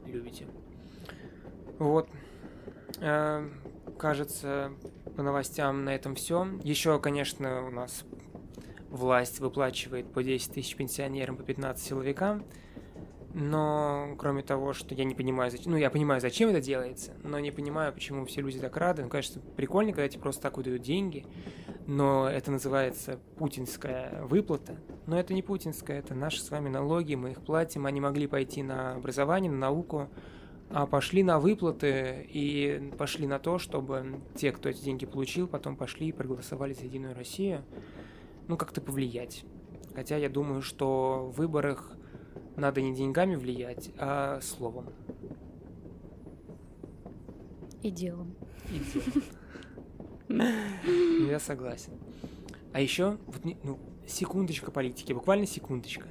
[0.06, 0.46] любите.
[1.78, 2.08] Вот.
[3.00, 3.48] Э,
[3.98, 4.72] кажется,
[5.16, 6.46] по новостям на этом все.
[6.62, 8.04] Еще, конечно, у нас
[8.90, 12.44] власть выплачивает по 10 тысяч пенсионерам, по 15 силовикам.
[13.34, 15.72] Но, кроме того, что я не понимаю, зачем...
[15.72, 19.02] Ну, я понимаю, зачем это делается, но не понимаю, почему все люди так рады.
[19.02, 21.26] Ну, конечно, прикольно, когда тебе просто так выдают деньги
[21.86, 24.76] но это называется путинская выплата.
[25.06, 27.86] Но это не путинская, это наши с вами налоги, мы их платим.
[27.86, 30.08] Они могли пойти на образование, на науку,
[30.70, 35.76] а пошли на выплаты и пошли на то, чтобы те, кто эти деньги получил, потом
[35.76, 37.62] пошли и проголосовали за Единую Россию.
[38.48, 39.44] Ну, как-то повлиять.
[39.94, 41.92] Хотя я думаю, что в выборах
[42.56, 44.86] надо не деньгами влиять, а словом.
[47.82, 48.34] И делом.
[48.70, 50.48] И делом.
[51.28, 51.92] Я согласен.
[52.72, 56.06] А еще, вот, ну, секундочка политики, буквально секундочка.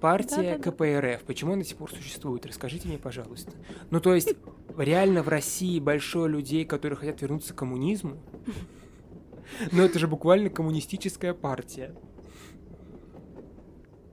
[0.00, 2.44] Партия да, да, КПРФ, почему она до сих пор существует?
[2.44, 3.52] Расскажите мне, пожалуйста.
[3.90, 4.34] Ну, то есть,
[4.76, 8.18] реально в России большое людей, которые хотят вернуться к коммунизму?
[9.72, 11.94] Но это же буквально коммунистическая партия.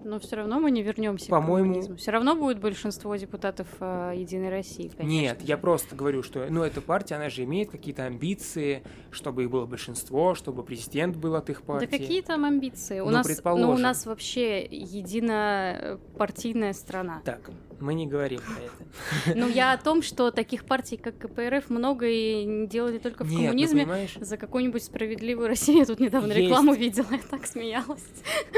[0.03, 1.69] Но все равно мы не вернемся По-моему...
[1.69, 1.95] к коммунизму.
[1.97, 5.03] Все равно будет большинство депутатов э, Единой России, конечно.
[5.03, 9.49] Нет, я просто говорю, что, ну, эта партия, она же имеет какие-то амбиции, чтобы их
[9.51, 11.87] было большинство, чтобы президент был от их партии.
[11.87, 12.99] Да какие там амбиции?
[12.99, 13.67] У Ну, нас, предположим.
[13.67, 17.21] ну, у нас вообще единопартийная страна.
[17.23, 17.49] Так,
[17.81, 19.35] мы не говорим про это.
[19.35, 23.39] Ну, я о том, что таких партий, как КПРФ, много и делали только в Нет,
[23.39, 23.83] ну, коммунизме.
[23.83, 26.45] понимаешь, За какую-нибудь справедливую Россию я тут недавно Есть.
[26.45, 28.03] рекламу видела, я так смеялась.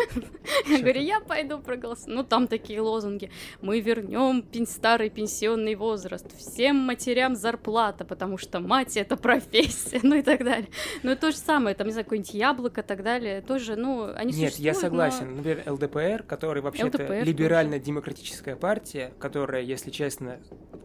[0.67, 2.15] Я говорю, я пойду проголосую.
[2.15, 3.29] Ну, там такие лозунги.
[3.62, 6.25] Мы вернем старый пенсионный возраст.
[6.38, 10.67] Всем матерям зарплата, потому что мать это профессия, ну и так далее.
[11.03, 13.41] Ну, и то же самое, там, не знаю, какое-нибудь яблоко и так далее.
[13.41, 15.36] Тоже, ну, они Нет, я но- согласен.
[15.38, 20.39] Например, ЛДПР, который вообще-то либерально-демократическая партия, которая, если честно,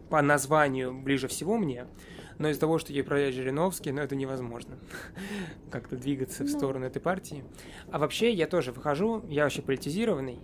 [0.09, 1.87] по названию ближе всего мне,
[2.37, 4.77] но из-за того, что ей управляет Жириновский, ну, это невозможно
[5.71, 6.57] как-то двигаться в Ну.
[6.57, 7.43] сторону этой партии.
[7.91, 10.39] А вообще, я тоже выхожу, я вообще политизированный,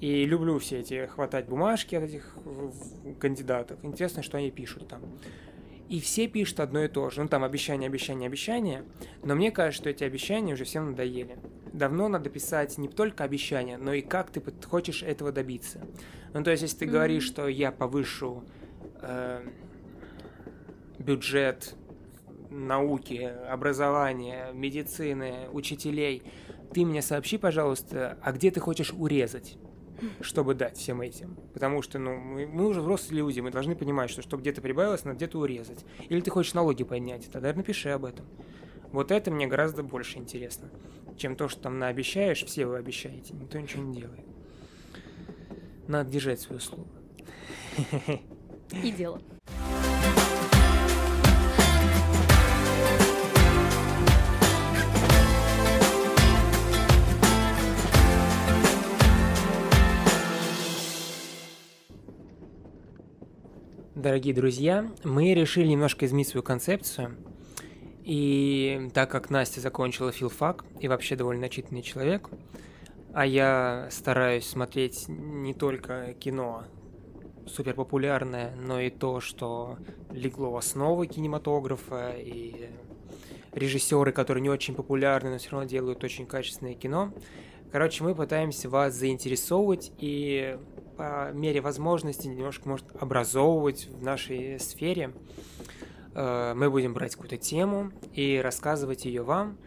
[0.00, 2.36] и люблю все эти хватать бумажки от этих
[3.18, 3.78] кандидатов.
[3.82, 5.02] Интересно, что они пишут там.
[5.88, 7.22] И все пишут одно и то же.
[7.22, 8.84] Ну, там обещания, обещания, обещания.
[9.24, 11.38] Но мне кажется, что эти обещания уже всем надоели.
[11.72, 15.80] Давно надо писать не только обещания, но и как ты хочешь этого добиться.
[16.34, 16.92] Ну, то есть, если ты Мгм.
[16.94, 18.44] говоришь, что я повышу
[19.00, 19.46] э,
[20.98, 21.74] бюджет
[22.50, 26.22] науки, образования, медицины, учителей,
[26.72, 29.56] ты мне сообщи, пожалуйста, а где ты хочешь урезать?
[30.20, 31.36] чтобы дать всем этим.
[31.52, 35.04] Потому что, ну, мы, мы уже взрослые люди, мы должны понимать, что чтобы где-то прибавилось,
[35.04, 35.84] надо где-то урезать.
[36.08, 38.24] Или ты хочешь налоги поднять, тогда напиши об этом.
[38.92, 40.68] Вот это мне гораздо больше интересно,
[41.16, 44.27] чем то, что там наобещаешь, все вы обещаете, никто ничего не делает.
[45.88, 46.86] Надо держать свое слово.
[48.84, 49.22] И дело.
[63.94, 67.16] Дорогие друзья, мы решили немножко изменить свою концепцию.
[68.04, 72.28] И так как Настя закончила филфак и вообще довольно начитанный человек,
[73.14, 76.64] а я стараюсь смотреть не только кино
[77.46, 79.78] супер популярное, но и то, что
[80.10, 82.68] легло в основу кинематографа, и
[83.52, 87.12] режиссеры, которые не очень популярны, но все равно делают очень качественное кино.
[87.72, 90.58] Короче, мы пытаемся вас заинтересовывать и
[90.96, 95.12] по мере возможности немножко, может, образовывать в нашей сфере.
[96.14, 99.58] Э, Мы будем брать какую-то тему и рассказывать ее вам,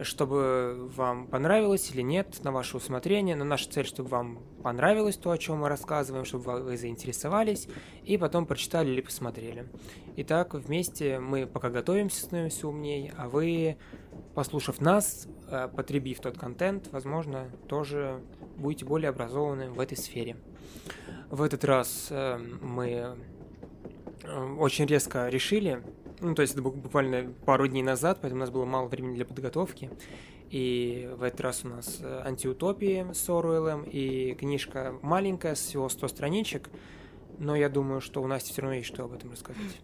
[0.00, 3.36] чтобы вам понравилось или нет, на ваше усмотрение.
[3.36, 7.68] Но наша цель, чтобы вам понравилось то, о чем мы рассказываем, чтобы вы заинтересовались
[8.04, 9.68] и потом прочитали или посмотрели.
[10.16, 13.76] Итак, вместе мы пока готовимся, становимся умнее, а вы,
[14.34, 18.20] послушав нас, э, потребив тот контент, возможно, тоже
[18.56, 20.36] будете более образованы в этой сфере.
[21.30, 23.16] В этот раз э, мы
[24.22, 25.82] э, очень резко решили,
[26.20, 29.14] ну, то есть это бу- буквально пару дней назад, поэтому у нас было мало времени
[29.16, 29.90] для подготовки.
[30.50, 36.08] И в этот раз у нас э, антиутопии с Оруэллом и книжка маленькая, всего 100
[36.08, 36.70] страничек,
[37.38, 39.80] но я думаю, что у Насти все равно есть что об этом рассказать.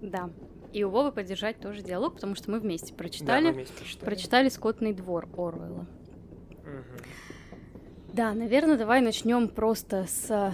[0.00, 0.30] Да.
[0.72, 3.52] И у Вовы поддержать тоже диалог, потому что мы вместе Да, мы прочитали.
[3.52, 4.04] вместе прочитали.
[4.04, 5.86] Прочитали «Скотный двор» Оруэлла.
[6.64, 6.84] Мгм.
[8.12, 10.52] Да, наверное, давай начнем просто с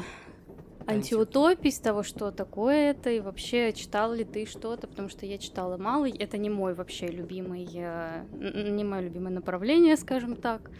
[0.86, 5.38] антиутопии, с того, что такое это, и вообще читал ли ты что-то, потому что я
[5.38, 10.70] читала мало, это не мой вообще любимый, э, не мое любимое направление, скажем так.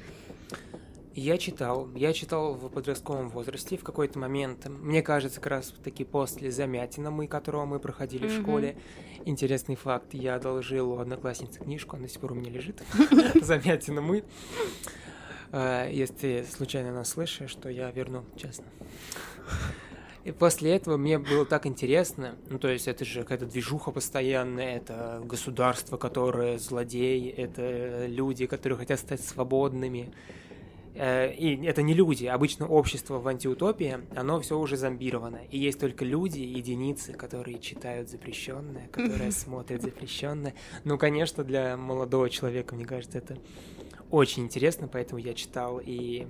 [1.14, 6.04] Я читал, я читал в подростковом возрасте в какой-то момент, мне кажется, как раз таки
[6.04, 8.42] после Замятина, мы, которого мы проходили в Мгм.
[8.42, 8.76] школе.
[9.26, 12.82] Интересный факт, я одолжил у одноклассницы книжку, она до сих пор у меня лежит.
[13.42, 14.24] Замятина мы.
[15.52, 18.64] Э, Если случайно нас слышишь, то я верну, честно.
[20.24, 24.76] И после этого мне было так интересно, ну то есть это же какая-то движуха постоянная,
[24.76, 30.12] это государство, которое злодей, это люди, которые хотят стать свободными.
[30.94, 35.40] Э, И это не люди, обычно общество в антиутопии, оно все уже зомбировано.
[35.50, 40.54] И есть только люди, единицы, которые читают запрещенное, которые смотрят запрещенное.
[40.84, 43.38] Ну, конечно, для молодого человека, мне кажется, это
[44.10, 46.26] очень интересно, поэтому я читал и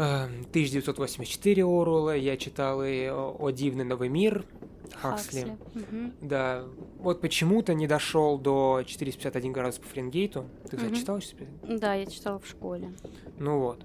[0.00, 4.44] 1984 Оруэлла, я читал и «О, дивный новый мир»
[4.94, 5.56] Хаксли.
[5.74, 6.12] Мгм.
[6.20, 6.64] Да,
[6.98, 10.46] вот почему-то не дошел до 451 градус по Фаренгейту.
[10.64, 10.94] Ты, кстати, Мгм.
[10.94, 11.78] читал 451?
[11.78, 12.92] Да, я читала в школе.
[13.38, 13.80] Ну вот.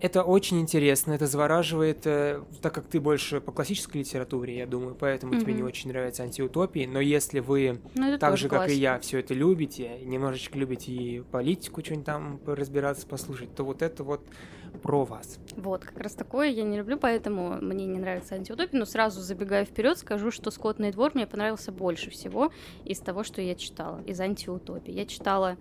[0.00, 4.94] Это очень интересно, это завораживает, э, так как ты больше по классической литературе, я думаю,
[4.94, 8.80] поэтому тебе не очень нравятся антиутопии, но если вы Ну, так же, как и классика.
[8.80, 14.02] я, все это любите, немножечко любите и политику что-нибудь там разбираться, послушать, то вот это
[14.04, 14.22] вот
[14.82, 15.38] про вас.
[15.56, 19.64] Вот, как раз такое я не люблю, поэтому мне не нравится антиутопия, но сразу забегая
[19.64, 22.52] вперед, скажу, что «Скотный двор» мне понравился больше всего
[22.84, 24.92] из того, что я читала, из антиутопии.
[24.92, 25.56] Я читала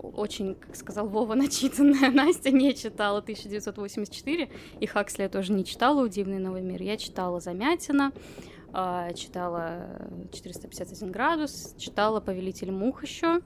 [0.00, 6.04] очень, как сказал Вова, начитанная Настя не читала 1984, и Хаксли я тоже не читала
[6.04, 6.82] «Удивный новый мир».
[6.82, 8.12] Я читала Замятина,
[8.72, 10.00] э, читала
[10.32, 13.40] 451 градус, читала «Повелитель мух» еще.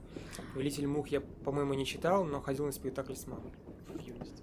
[0.53, 3.51] «Повелитель мух» я, по-моему, не читал, но ходил на спектакль с мамой.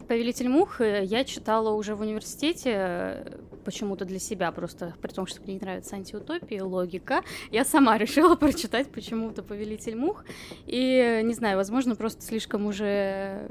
[0.08, 5.40] «Повелитель мух» я читала уже в университете, э, почему-то для себя, просто при том, что
[5.42, 7.22] мне нравится антиутопия, логика.
[7.50, 10.24] Я сама решила прочитать почему-то «Повелитель мух».
[10.66, 13.48] И, не знаю, возможно, просто слишком уже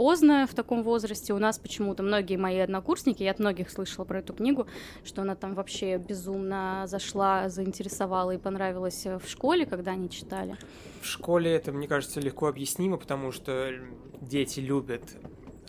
[0.00, 1.34] поздно в таком возрасте.
[1.34, 4.66] У нас почему-то многие мои однокурсники, я от многих слышала про эту книгу,
[5.04, 10.56] что она там вообще безумно зашла, заинтересовала и понравилась в школе, когда они читали.
[11.02, 13.74] В школе это, мне кажется, легко объяснимо, потому что
[14.22, 15.02] дети любят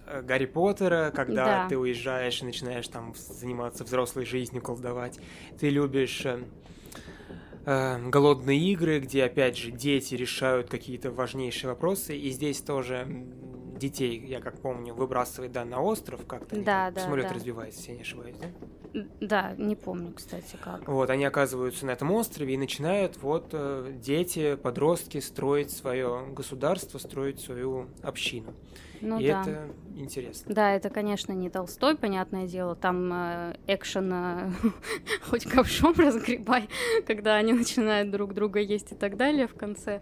[0.08, 1.68] э, Гарри Поттера, когда да.
[1.68, 5.20] ты уезжаешь и начинаешь там заниматься взрослой жизнью, колдовать.
[5.60, 6.40] Ты любишь э,
[7.66, 12.18] э, голодные игры, где, опять же, дети решают какие-то важнейшие вопросы.
[12.18, 13.26] И здесь тоже
[13.82, 16.56] детей, я как помню, выбрасывает, да, на остров как-то.
[16.56, 17.34] Да, да, Самолет да.
[17.34, 19.04] разбивается, если я не ошибаюсь, да?
[19.20, 20.88] Да, не помню, кстати, как.
[20.88, 26.98] Вот, они оказываются на этом острове и начинают вот э, дети, подростки строить свое государство,
[26.98, 28.54] строить свою общину.
[29.02, 29.42] Ну, и да.
[29.42, 30.54] это интересно.
[30.54, 32.76] Да, это, конечно, не Толстой, понятное дело.
[32.76, 34.52] Там э, экшен э,
[35.24, 36.70] хоть ковшом разгребай,
[37.08, 40.02] когда они начинают друг друга есть и так далее в конце.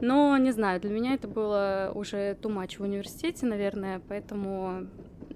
[0.00, 4.86] Но, не знаю, для меня это было уже much в университете, наверное, поэтому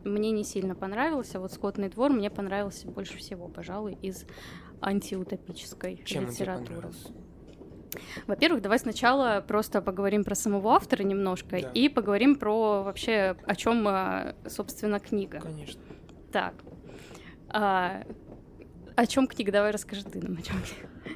[0.05, 1.39] мне не сильно понравился.
[1.39, 4.25] А вот «Скотный двор» мне понравился больше всего, пожалуй, из
[4.81, 6.91] антиутопической Чем литературы.
[8.27, 11.71] Во-первых, давай сначала просто поговорим про самого автора немножко да.
[11.75, 15.41] и поговорим про вообще о чем, а, собственно, книга.
[15.41, 15.81] Конечно.
[16.33, 16.55] Так.
[17.49, 18.03] А,
[18.97, 19.53] о чем книга?
[19.53, 20.57] Давай расскажи ты нам о чем.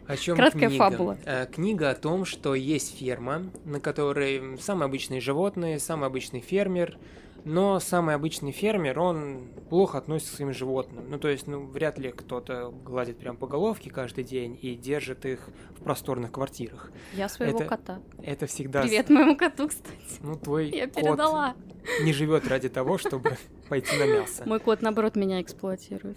[0.06, 0.90] О чем Краткая книга?
[0.90, 1.18] фабула.
[1.24, 6.98] Э, книга о том, что есть ферма, на которой самые обычные животные, самый обычный фермер
[7.44, 11.10] но самый обычный фермер, он плохо относится к своим животным.
[11.10, 15.26] Ну, то есть, ну, вряд ли кто-то гладит прям по головке каждый день и держит
[15.26, 16.90] их в просторных квартирах.
[17.12, 18.00] Я своего это, кота.
[18.22, 18.82] Это всегда...
[18.82, 20.20] Привет моему коту, кстати.
[20.20, 21.54] Ну, твой Я кот передала.
[22.02, 23.36] не живет ради того, чтобы
[23.68, 24.42] пойти на мясо.
[24.46, 26.16] Мой кот, наоборот, меня эксплуатирует.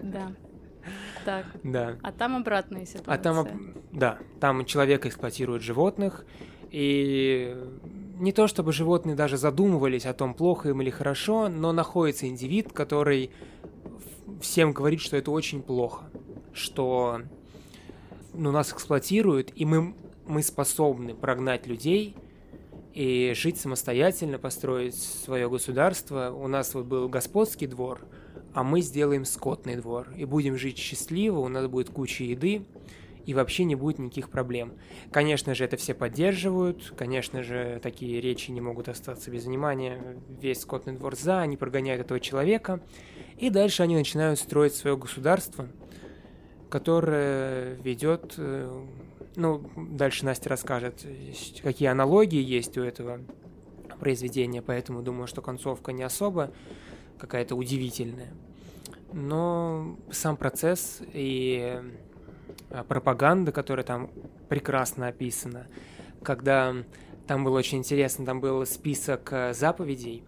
[0.00, 0.32] Да.
[1.24, 1.46] Так.
[1.64, 1.96] Да.
[2.02, 3.14] А там обратная ситуация.
[3.14, 6.24] А там, да, там человек эксплуатирует животных,
[6.70, 7.56] и
[8.22, 12.72] не то чтобы животные даже задумывались о том, плохо им или хорошо, но находится индивид,
[12.72, 13.32] который
[14.40, 16.04] всем говорит, что это очень плохо,
[16.52, 17.22] что
[18.32, 22.14] ну, нас эксплуатируют, и мы, мы способны прогнать людей
[22.94, 26.30] и жить самостоятельно, построить свое государство.
[26.30, 28.02] У нас вот был господский двор,
[28.54, 32.66] а мы сделаем скотный двор и будем жить счастливо, у нас будет куча еды,
[33.26, 34.74] и вообще не будет никаких проблем.
[35.10, 40.16] Конечно же, это все поддерживают, конечно же, такие речи не могут остаться без внимания.
[40.40, 42.80] Весь скотный двор за, они прогоняют этого человека,
[43.38, 45.68] и дальше они начинают строить свое государство,
[46.68, 48.84] которое ведет, э,
[49.36, 51.06] ну, дальше Настя расскажет,
[51.62, 53.20] какие аналогии есть у этого
[54.00, 56.52] произведения, поэтому думаю, что концовка не особо
[57.18, 58.32] какая-то удивительная.
[59.12, 61.78] Но сам процесс и
[62.88, 64.10] пропаганда, которая там
[64.48, 65.66] прекрасно описана,
[66.22, 66.74] когда
[67.26, 70.24] там было очень интересно, там был список э, заповедей,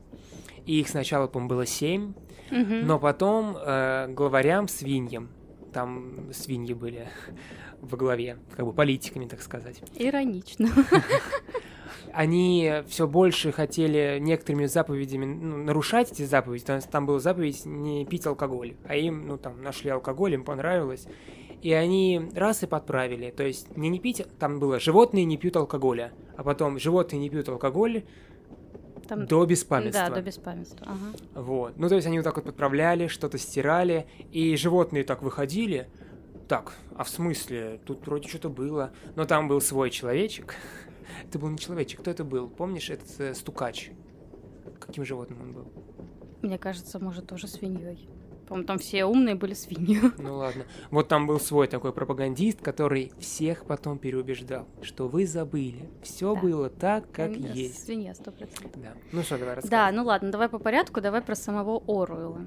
[0.66, 2.14] и их сначала, по-моему, было семь,
[2.50, 2.87] Мгм.
[2.87, 5.28] но потом э, главарям, свиньям,
[5.72, 7.09] там свиньи были
[7.80, 10.68] во главе, как бы политиками, так сказать, Иронично.
[12.12, 16.64] они все больше хотели некоторыми заповедями ну, нарушать эти заповеди.
[16.64, 21.07] Там, там была заповедь не пить алкоголь, а им, ну, там, нашли алкоголь, им понравилось.
[21.64, 23.31] И они раз и подправили.
[23.31, 27.31] То есть не не пить, там было животные не пьют алкоголя, а потом животные не
[27.31, 28.05] пьют алкоголь
[29.09, 30.09] Там- до беспамятства.
[30.11, 30.87] Да, до беспамятства.
[30.87, 31.42] Ага.
[31.42, 31.79] Вот.
[31.79, 35.89] Ну, то есть они вот так вот подправляли, что-то стирали, и животные так выходили.
[36.49, 37.80] Так, а в смысле?
[37.86, 38.93] Тут вроде что-то было.
[39.16, 40.57] Но там был свой человечек.
[41.26, 42.47] Это был не человечек, кто это был?
[42.47, 43.91] Помнишь, этот э, стукач?
[44.80, 45.72] Каким животным он был?
[46.43, 48.07] Мне кажется, может, тоже свиньей.
[48.55, 50.00] По-моему, там все умные были свиньи.
[50.18, 50.64] Ну ладно.
[50.92, 55.88] Вот там был свой такой пропагандист, который всех потом переубеждал, что вы забыли.
[56.05, 56.40] Все Да.
[56.40, 57.84] было так, как Конечно, есть.
[57.84, 58.70] Свинья, сто процентов.
[58.80, 58.92] Да.
[59.11, 59.92] Ну что, давай Да, рассказывай.
[59.92, 62.46] ну ладно, давай по порядку, давай про самого Оруэлла.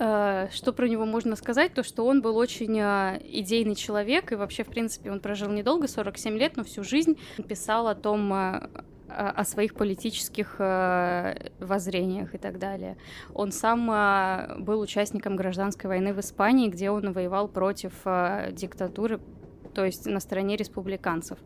[0.00, 1.72] Э, Что про него можно сказать?
[1.72, 5.86] То, что он был очень э, идейный человек, и вообще, в принципе, он прожил недолго,
[5.86, 7.16] 47 лет, но всю жизнь
[7.48, 8.68] писал о том, э,
[9.08, 12.96] о своих политических э, воззрениях и так далее.
[13.34, 17.92] Он сам э, был участником гражданской войны в Испании, где он воевал против
[18.52, 19.20] диктатуры
[19.76, 21.38] то есть на стороне республиканцев.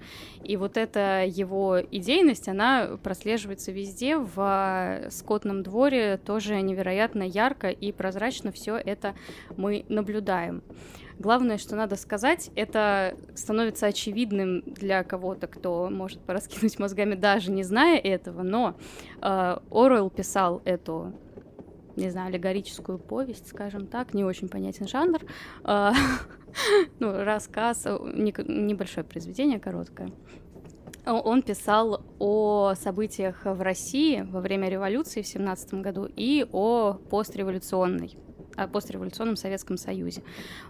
[0.45, 7.91] И вот эта его идейность, она прослеживается везде, в скотном дворе тоже невероятно ярко и
[7.91, 9.17] прозрачно все это
[9.57, 10.63] мы наблюдаем.
[11.21, 17.63] Главное, что надо сказать, это становится очевидным для кого-то, кто может пораскинуть мозгами, даже не
[17.63, 18.75] зная этого, но
[19.21, 21.13] э, Оруэлл писал эту
[21.97, 25.21] не знаю, аллегорическую повесть, скажем так, не очень понятен жанр,
[25.65, 25.91] э,
[27.01, 30.11] ну, рассказ, небольшое произведение, короткое.
[31.05, 38.17] Он писал о событиях в России во время революции в 17 году и о постреволюционной
[38.67, 40.23] постреволюционном Советском Союзе.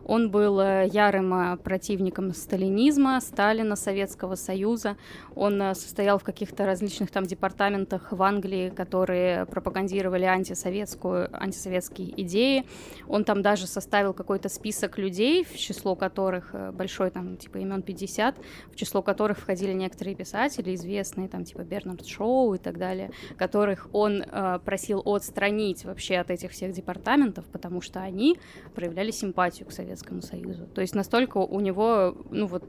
[0.05, 4.97] Он был э, ярым э, противником сталинизма, Сталина, Советского Союза.
[5.35, 12.67] Он э, состоял в каких-то различных там департаментах в Англии, которые пропагандировали антисоветскую, антисоветские идеи.
[13.09, 18.37] Он там даже составил какой-то список людей, в число которых большой, там, типа, имен 50,
[18.73, 23.89] в число которых входили некоторые писатели, известные, там, типа, Бернард Шоу и так далее, которых
[23.93, 28.39] он э, просил отстранить вообще от этих всех департаментов, потому что они
[28.75, 30.67] проявляли симпатию к Советскому Союзу.
[30.67, 32.65] То есть настолько у него, ну вот,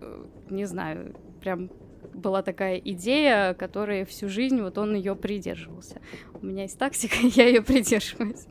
[0.00, 1.70] э, не знаю, прям
[2.14, 6.00] была такая идея, которая всю жизнь вот он ее придерживался.
[6.40, 8.46] У меня есть тактика, я ее придерживаюсь.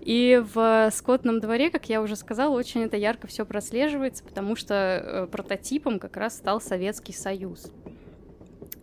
[0.00, 4.74] И в скотном дворе, как я уже сказала, очень это ярко все прослеживается, потому что
[4.74, 7.72] э, прототипом как раз стал Советский Союз.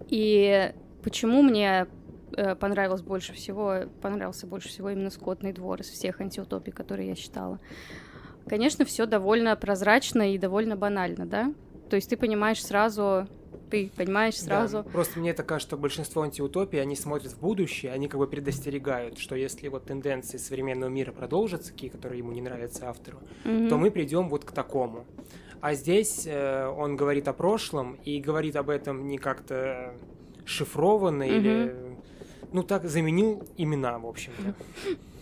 [0.08, 0.72] И
[1.04, 1.88] почему мне
[2.60, 7.60] понравилось больше всего, понравился больше всего именно «Скотный двор» из всех антиутопий, которые я читала.
[8.48, 11.54] Конечно, все довольно прозрачно и довольно банально, да?
[11.90, 13.28] То есть ты понимаешь сразу,
[13.70, 14.84] ты понимаешь сразу.
[14.84, 18.28] Да, просто мне это кажется, что большинство антиутопий, они смотрят в будущее, они как бы
[18.28, 23.70] предостерегают, что если вот тенденции современного мира продолжатся, такие, которые ему не нравятся автору, mm-hmm.
[23.70, 25.06] то мы придем вот к такому.
[25.62, 29.96] А здесь э, он говорит о прошлом и говорит об этом не как-то
[30.46, 31.38] шифрованно mm-hmm.
[31.38, 31.76] или
[32.56, 34.56] ну, так заменил имена, в общем-то.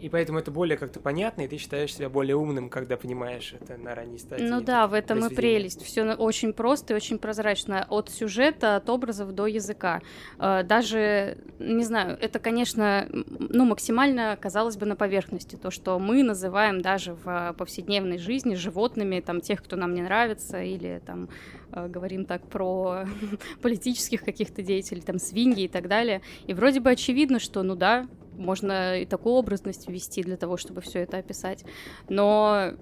[0.00, 3.76] И поэтому это более как-то понятно, и ты считаешь себя более умным, когда понимаешь это
[3.76, 4.44] на ранней стадии.
[4.44, 5.84] Ну да, в этом и прелесть.
[5.84, 7.86] Все очень просто и очень прозрачно.
[7.90, 10.00] От сюжета, от образов до языка.
[10.38, 15.56] Э, даже, не знаю, это, конечно, ну, максимально, казалось бы, на поверхности.
[15.56, 20.62] То, что мы называем даже в повседневной жизни животными, там, тех, кто нам не нравится,
[20.62, 21.28] или там
[21.72, 23.04] э, говорим так про
[23.62, 26.22] политических каких-то деятелей, там, свиньи и так далее.
[26.46, 30.80] И вроде бы очевидно, что, ну да, можно и такую образность ввести для того, чтобы
[30.80, 31.64] все это описать.
[32.08, 32.72] Но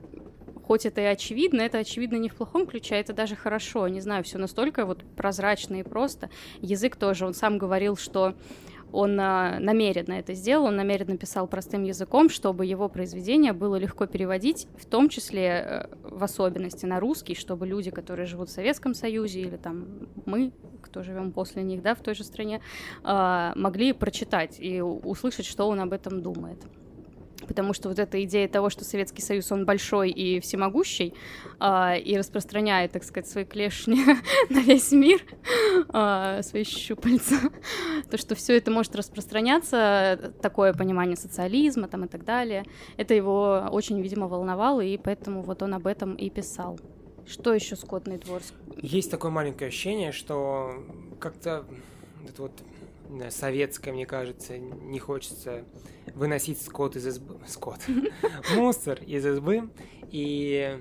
[0.68, 3.88] хоть это и очевидно, это очевидно не в плохом ключе, а это даже хорошо.
[3.88, 6.28] Не знаю, все настолько вот прозрачно и просто.
[6.61, 8.34] Язык тоже, он сам говорил, что
[8.93, 14.07] он а, намеренно это сделал, он намеренно писал простым языком, чтобы его произведение было легко
[14.07, 18.95] переводить, в том числе э, в особенности на русский, чтобы люди, которые живут в Советском
[18.95, 22.61] Союзе или там мы, кто живем после них, да, в той же стране,
[23.05, 26.59] а, могли прочитать и услышать, что он об этом думает
[27.47, 31.14] потому что вот эта идея того, что Советский Союз, он большой и всемогущий,
[31.61, 34.05] э, и распространяет, так сказать, свои клешни
[34.51, 35.20] на весь мир,
[35.93, 37.36] э, свои щупальца,
[38.11, 42.64] то, что все это может распространяться, такое понимание социализма там и так далее,
[42.97, 46.78] это его очень, видимо, волновало, и поэтому вот он об этом и писал.
[47.26, 48.41] Что еще скотный двор?
[48.78, 50.82] Есть такое маленькое ощущение, что
[51.20, 51.64] как-то
[52.26, 52.53] это вот
[53.30, 55.64] советское, мне кажется, не хочется
[56.14, 57.80] выносить скот из избы, скот,
[58.54, 59.70] мусор из избы,
[60.11, 60.78] и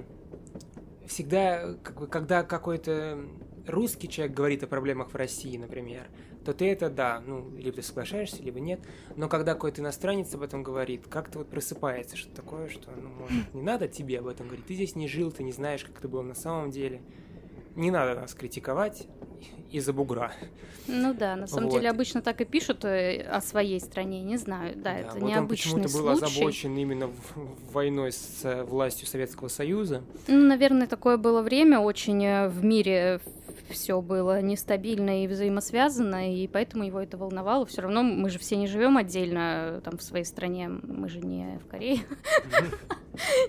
[1.06, 1.74] всегда,
[2.10, 3.20] когда какой-то
[3.66, 6.08] русский человек говорит о проблемах в России, например,
[6.46, 8.80] то ты это, да, ну, либо ты соглашаешься, либо нет,
[9.18, 13.54] но когда какой-то иностранец об этом говорит, как-то вот просыпается что такое, что, ну, может,
[13.54, 16.08] не надо тебе об этом говорить, ты здесь не жил, ты не знаешь, как это
[16.08, 17.02] было на самом деле,
[17.76, 19.08] не надо нас критиковать
[19.72, 20.32] из-за бугра.
[20.88, 21.78] Ну да, на самом вот.
[21.78, 25.30] деле обычно так и пишут э, о своей стране, не знаю, да, да это вот
[25.30, 27.10] необычный он почему-то был озабочен именно
[27.72, 30.02] войной с э, властью Советского Союза.
[30.28, 33.20] Ну, наверное, такое было время очень э, в мире
[33.70, 37.66] все было нестабильно и взаимосвязано, и поэтому его это волновало.
[37.66, 41.60] Все равно мы же все не живем отдельно там в своей стране, мы же не
[41.60, 42.00] в Корее.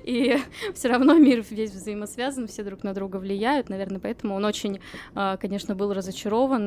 [0.05, 0.39] И
[0.75, 4.81] все равно мир весь взаимосвязан, все друг на друга влияют, наверное, поэтому он очень,
[5.15, 6.08] конечно, был разочарован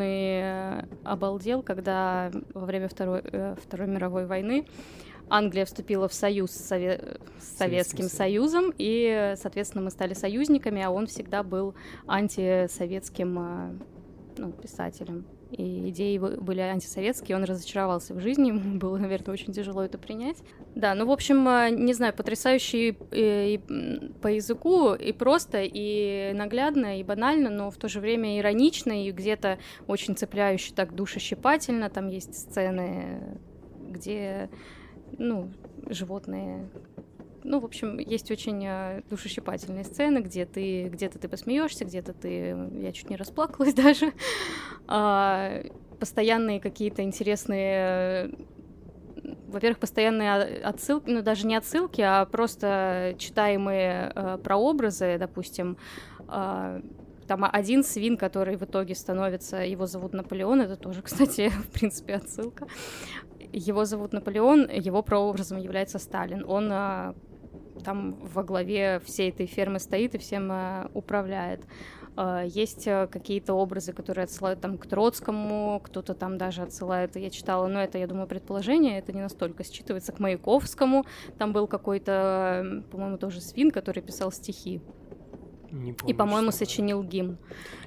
[0.02, 4.68] и э, обалдел, когда во время Второй, э, Второй мировой войны
[5.30, 7.18] Англия вступила в союз с, Сове...
[7.40, 11.74] с Советским Союзом, и, соответственно, мы стали союзниками, а он всегда был
[12.06, 13.72] антисоветским а,
[14.38, 15.26] ну, писателем.
[15.52, 20.38] И идеи были антисоветские, он разочаровался в жизни, было, наверное, очень тяжело это принять.
[20.76, 26.34] Да, ну, в общем, э, не знаю, потрясающий и, и по языку, и просто, и
[26.34, 31.90] наглядно, и банально, но в то же время иронично, и где-то очень цепляюще, так душещипательно,
[31.90, 33.40] там есть сцены,
[33.90, 34.50] где,
[35.18, 35.52] ну,
[35.88, 36.70] животные
[37.44, 42.56] ну, в общем, есть очень э, душещипательные сцены, где ты где-то ты посмеешься, где-то ты.
[42.74, 44.14] Я чуть не расплакалась даже.
[44.88, 45.64] А,
[46.00, 48.32] постоянные какие-то интересные
[49.48, 55.78] во-первых, постоянные отсылки, ну даже не отсылки, а просто читаемые э, прообразы, допустим,
[56.28, 56.82] э,
[57.28, 62.16] там один свин, который в итоге становится, его зовут Наполеон, это тоже, кстати, в принципе,
[62.16, 62.68] отсылка.
[63.54, 66.46] Его зовут Наполеон, его прообразом является Сталин.
[66.48, 67.14] Он э,
[67.82, 71.62] там во главе всей этой фермы стоит и всем э, управляет.
[72.18, 77.30] Э, есть э, какие-то образы, которые отсылают там к Троцкому, кто-то там даже отсылает, я
[77.30, 81.06] читала, но это, я думаю, предположение, это не настолько считывается к Маяковскому.
[81.38, 84.82] Там был какой-то, по-моему, тоже свин, который писал стихи.
[85.72, 87.38] Не помню, и, по-моему, сочинил гимн.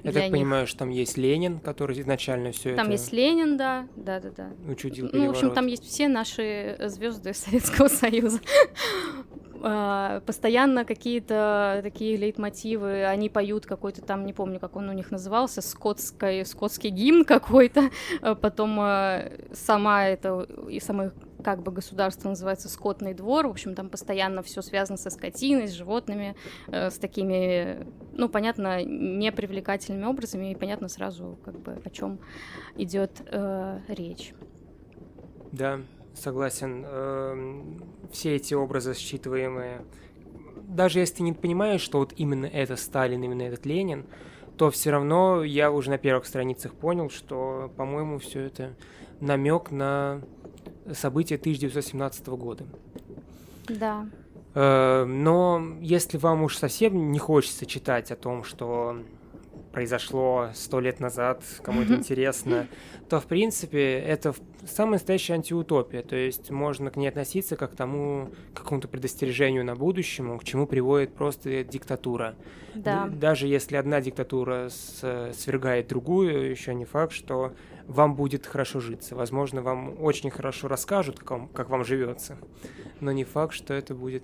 [0.03, 0.31] Я так них.
[0.31, 2.81] понимаю, что там есть Ленин, который изначально все это.
[2.81, 4.71] Там есть Ленин, да, да, да, да.
[4.71, 8.39] Учудил Ну, в общем, там есть все наши звезды Советского Союза.
[9.67, 15.09] А, постоянно какие-то такие лейтмотивы, они поют какой-то там, не помню, как он у них
[15.09, 17.89] назывался, скотский, скотский гимн какой-то,
[18.21, 21.11] а потом а, сама это, и самый
[21.45, 25.73] как бы государство называется скотный двор, в общем, там постоянно все связано со скотиной, с
[25.73, 26.35] животными,
[26.65, 32.17] э, с такими, ну, понятно, непривлекательными образами, и понятно сразу, как бы, о чем
[32.77, 34.33] идет э, речь.
[35.51, 35.81] Да,
[36.15, 36.83] согласен.
[36.83, 37.61] Э,
[38.11, 39.85] все эти образы считываемые,
[40.67, 44.07] даже если ты не понимаешь, что вот именно это Сталин, именно этот Ленин,
[44.57, 48.73] то все равно я уже на первых страницах понял, что, по-моему, все это
[49.19, 50.23] намек на
[50.93, 52.65] события 1917 года.
[53.67, 54.07] Да.
[54.53, 58.97] Э, но если вам уж совсем не хочется читать о том, что
[59.71, 62.67] произошло сто лет назад, кому это интересно,
[63.09, 64.33] то, в принципе, это
[64.67, 66.01] самая настоящая антиутопия.
[66.01, 70.43] То есть можно к ней относиться как к тому, к какому-то предостережению на будущему, к
[70.43, 72.35] чему приводит просто диктатура.
[72.73, 73.07] Да.
[73.07, 77.53] Даже если одна диктатура свергает другую, еще не факт, что
[77.87, 79.15] вам будет хорошо житься.
[79.15, 82.37] Возможно, вам очень хорошо расскажут, как вам, как вам живется,
[82.99, 84.23] но не факт, что это будет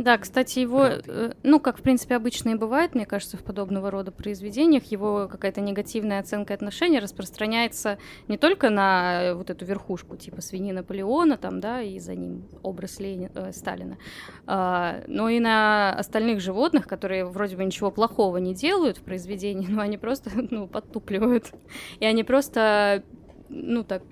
[0.00, 3.90] да, кстати, его, э, ну, как, в принципе, обычно и бывает, мне кажется, в подобного
[3.90, 9.79] рода произведениях, его какая-то негативная оценка отношений распространяется не только на э, вот эту верхушку,
[10.16, 13.98] типа свиньи Наполеона, там, да, и за ним образ Ленина, э, Сталина,
[14.46, 19.66] э, но и на остальных животных, которые вроде бы ничего плохого не делают в произведении,
[19.68, 21.52] но они просто, ну, подтупливают.
[22.00, 23.02] И они просто,
[23.48, 24.02] ну, так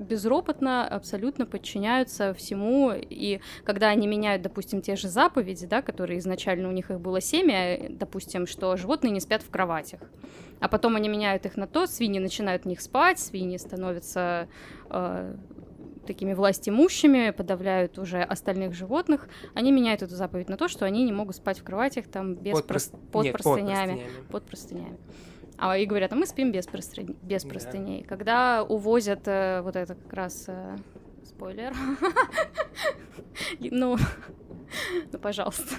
[0.00, 6.68] безропотно абсолютно подчиняются всему, и когда они меняют, допустим, те же заповеди, да, которые изначально
[6.68, 10.00] у них их было семя, допустим, что животные не спят в кроватях,
[10.58, 14.48] а потом они меняют их на то, свиньи начинают в них спать, свиньи становятся
[14.88, 15.36] э,
[16.06, 21.12] такими властимущими, подавляют уже остальных животных, они меняют эту заповедь на то, что они не
[21.12, 22.92] могут спать в кроватях там без под, прос...
[23.12, 24.28] под, Нет, простынями, под простынями.
[24.30, 24.98] Под простынями.
[25.62, 27.02] А и говорят, а мы спим без, просты...
[27.22, 28.00] без простыней.
[28.00, 28.08] Да.
[28.08, 30.76] Когда увозят э, вот это как раз э,
[31.22, 31.74] спойлер.
[33.60, 33.98] ну,
[35.12, 35.74] ну, пожалуйста.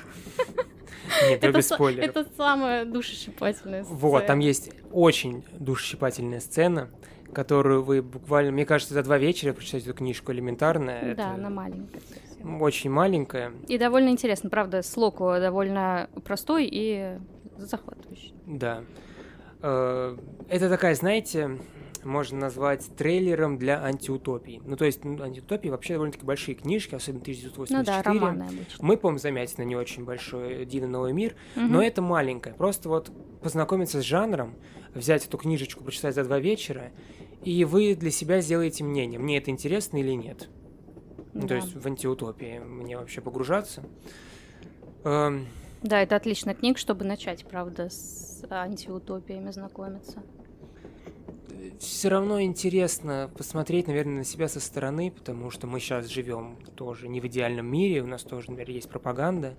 [1.28, 2.10] Нет, это, без спойлеров.
[2.10, 3.98] Это самая душещипательная сцена.
[3.98, 6.90] Вот, там есть очень душещипательная сцена,
[7.34, 11.02] которую вы буквально, мне кажется, за два вечера прочитать эту книжку элементарная.
[11.02, 11.28] Да, это...
[11.30, 12.02] она маленькая.
[12.60, 13.52] Очень маленькая.
[13.68, 17.18] И довольно интересно, правда, слог довольно простой и
[17.58, 18.36] захватывающий.
[18.46, 18.84] Да.
[19.62, 20.18] Э,
[20.50, 21.58] это такая, знаете,
[22.04, 24.62] можно назвать трейлером для антиутопии.
[24.66, 27.78] Ну, то есть, ну, антиутопии вообще довольно-таки большие книжки, особенно 1984.
[27.78, 28.86] Ну да, романы обычно.
[28.86, 30.88] Мы, по-моему, заметили на не очень большой «Дина.
[30.88, 31.66] Новый мир», угу.
[31.66, 32.56] но это маленькое.
[32.56, 34.56] Просто вот познакомиться с жанром,
[34.94, 36.92] взять эту книжечку, прочитать за два вечера,
[37.44, 40.50] и вы для себя сделаете мнение, мне это интересно или нет.
[41.34, 43.84] Ну, то есть в антиутопии мне вообще погружаться.
[45.04, 45.48] Эм,
[45.82, 50.22] да, это отличная книга, чтобы начать, правда, с антиутопиями знакомиться.
[51.80, 57.08] Все равно интересно посмотреть, наверное, на себя со стороны, потому что мы сейчас живем тоже
[57.08, 59.56] не в идеальном мире, у нас тоже, наверное, есть пропаганда,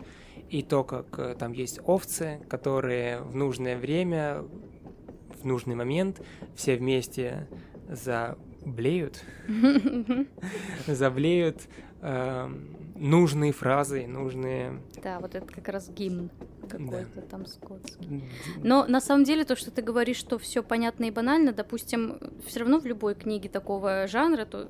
[0.48, 4.44] и то, как э, там есть овцы, которые в нужное время,
[5.40, 6.20] в нужный момент
[6.54, 7.48] все вместе
[8.64, 9.22] заблеют,
[10.86, 11.62] заблеют
[12.00, 14.80] эм, нужные фразы, нужные...
[15.02, 16.30] Да, вот это как раз гимн.
[16.68, 17.22] Какой-то да.
[17.22, 18.24] там скотский.
[18.62, 22.60] Но на самом деле то, что ты говоришь, что все понятно и банально, допустим, все
[22.60, 24.68] равно в любой книге такого жанра, то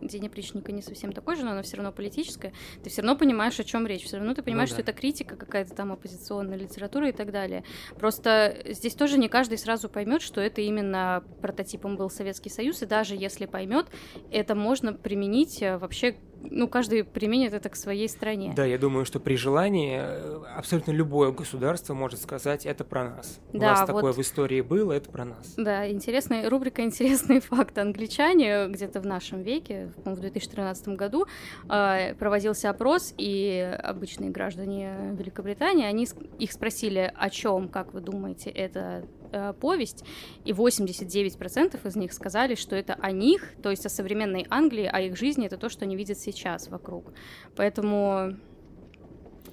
[0.00, 3.58] День опричника не совсем такой же, но она все равно политическая, ты все равно понимаешь,
[3.60, 4.82] о чем речь, все равно ты понимаешь, ну, да.
[4.82, 7.64] что это критика какая-то там оппозиционная литература и так далее.
[7.98, 12.86] Просто здесь тоже не каждый сразу поймет, что это именно прототипом был Советский Союз, и
[12.86, 13.86] даже если поймет,
[14.30, 16.16] это можно применить э, вообще
[16.50, 18.52] ну, каждый применит это к своей стране.
[18.54, 23.40] Да, я думаю, что при желании э, абсолютно любое государство может сказать, это про нас.
[23.52, 23.86] Да, У вас вот...
[23.86, 25.54] такое в истории было, это про нас.
[25.56, 27.80] Да, интересная рубрика «Интересные факты».
[27.80, 31.26] Англичане где-то в нашем веке, в 2013 году,
[31.68, 38.50] э, проводился опрос, и обычные граждане Великобритании, они их спросили, о чем, как вы думаете,
[38.50, 40.04] это э, повесть,
[40.44, 45.00] и 89% из них сказали, что это о них, то есть о современной Англии, о
[45.00, 47.12] их жизни, это то, что они видят сейчас вокруг.
[47.56, 48.36] Поэтому,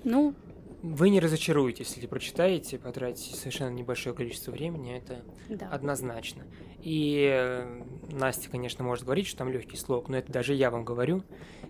[0.03, 0.36] ну...
[0.82, 5.67] Вы не разочаруетесь, если прочитаете, потратите совершенно небольшое количество времени, это да.
[5.69, 6.43] однозначно.
[6.82, 10.86] И э, Настя, конечно, может говорить, что там легкий слог, но это даже я вам
[10.86, 11.23] говорю.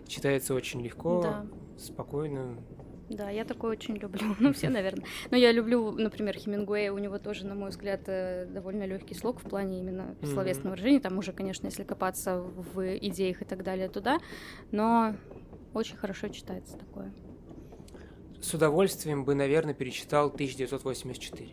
[0.06, 1.46] Читается очень легко, да.
[1.76, 2.58] спокойно,
[3.10, 4.20] да, я такое очень люблю.
[4.38, 5.04] Ну, все, наверное.
[5.30, 6.92] Но я люблю, например, Хемингуэя.
[6.92, 11.00] У него тоже, на мой взгляд, э, довольно легкий слог в плане именно словесного выражения.
[11.00, 14.20] Там уже, конечно, если копаться в идеях и так далее, туда.
[14.70, 15.16] Но
[15.74, 17.12] очень хорошо читается такое.
[18.40, 21.50] С удовольствием бы, наверное, перечитал 1984.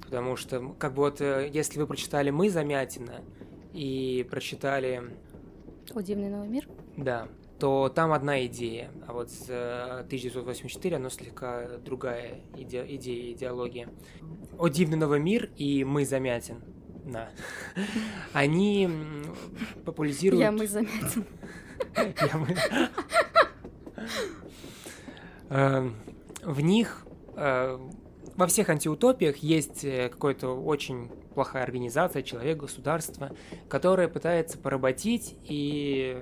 [0.00, 3.20] Потому что, как бы вот, э, если вы прочитали «Мы» Замятина
[3.74, 5.10] и прочитали...
[5.94, 6.66] «О, дивный новый мир»?
[6.96, 7.28] Да,
[7.58, 13.88] то там одна идея, а вот с 1984 оно слегка другая иде идея, идеология.
[14.58, 16.62] «О дивный новый мир» и «Мы Замятин»,
[17.04, 17.30] да,
[18.32, 18.88] они
[19.84, 20.40] популяризируют...
[20.40, 21.24] Я «Мы Замятин».
[21.96, 22.56] Я «Мы...»
[25.48, 25.96] эм,
[26.44, 27.78] В них, э,
[28.36, 33.32] во всех антиутопиях есть э, какая-то очень плохая организация, человек, государство,
[33.68, 36.20] которое пытается поработить и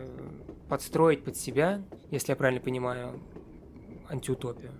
[0.69, 3.21] подстроить под себя, если я правильно понимаю,
[4.09, 4.73] антиутопию.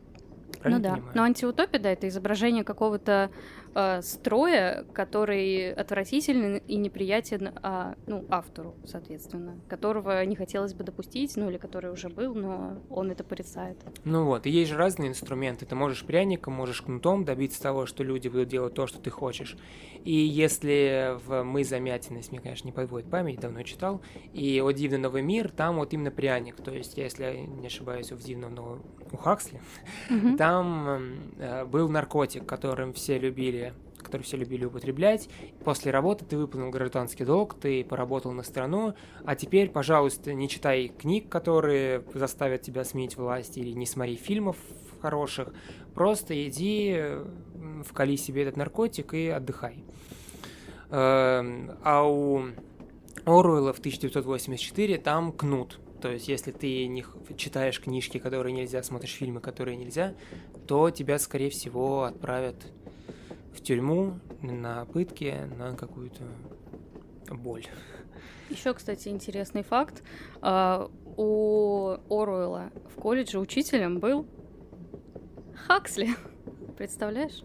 [0.61, 0.95] Правильно ну да.
[0.95, 1.13] Понимаю?
[1.15, 3.31] Но антиутопия, да, это изображение какого-то
[3.77, 11.37] э, строя, который отвратительный и неприятен а, ну, автору, соответственно, которого не хотелось бы допустить,
[11.37, 13.79] ну или который уже был, но он это порицает.
[14.05, 15.67] Ну вот, и есть же разные инструменты.
[15.67, 19.57] Ты можешь пряником, можешь кнутом добиться того, что люди будут делать то, что ты хочешь.
[20.05, 24.01] И если в «Мы замятенность», мне, конечно, не подводит память, давно читал,
[24.33, 26.57] и «О дивный новый мир», там вот именно пряник.
[26.57, 29.61] То есть, если я не ошибаюсь, в «Дивном новом...» у Хаксли,
[30.11, 30.37] mm-hmm.
[30.37, 33.66] там э, был наркотик, которым все любили
[34.07, 35.29] который все любили употреблять.
[35.65, 38.95] После работы ты выполнил гражданский долг, ты поработал на страну,
[39.25, 44.57] а теперь, пожалуйста, не читай книг, которые заставят тебя сменить власть, или не смотри фильмов
[45.03, 45.53] хороших,
[45.95, 47.01] просто иди,
[47.85, 49.85] вкали себе этот наркотик и отдыхай.
[50.91, 52.45] Эм, а у
[53.25, 55.81] Оруэлла в 1984 там кнут.
[56.01, 57.05] То есть, если ты не
[57.37, 60.15] читаешь книжки, которые нельзя, смотришь фильмы, которые нельзя,
[60.67, 62.57] то тебя, скорее всего, отправят
[63.57, 66.23] в тюрьму на пытки, на какую-то
[67.31, 67.67] боль.
[68.51, 70.03] Еще, кстати, интересный факт.
[70.41, 74.27] А, у Оруэлла в колледже учителем был
[75.67, 76.11] Хаксли.
[76.77, 77.43] Представляешь?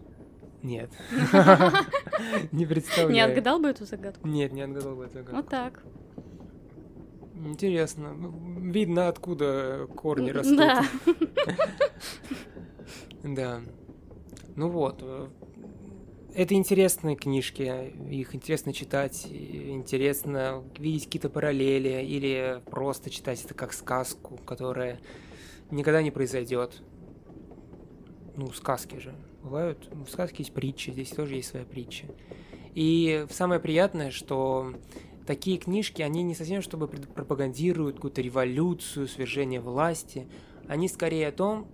[0.62, 0.90] Нет.
[2.52, 3.12] Не представляю.
[3.12, 4.28] Не отгадал бы эту загадку?
[4.28, 5.36] Нет, не отгадал бы эту загадку.
[5.36, 5.82] Вот так.
[7.34, 8.14] Интересно.
[8.60, 10.58] Видно, откуда корни растут.
[10.58, 10.84] Да.
[13.24, 13.60] Да.
[14.56, 15.28] Ну вот, э,
[16.34, 23.72] это интересные книжки, их интересно читать, интересно видеть какие-то параллели или просто читать это как
[23.72, 25.00] сказку, которая
[25.70, 26.82] никогда не произойдет.
[28.36, 29.14] Ну, сказки же.
[29.42, 32.06] Бывают, в сказке есть притчи, здесь тоже есть своя притча.
[32.74, 34.74] И самое приятное, что
[35.26, 40.26] такие книжки, они не совсем чтобы пропагандируют какую-то революцию, свержение власти.
[40.68, 41.68] Они скорее о том,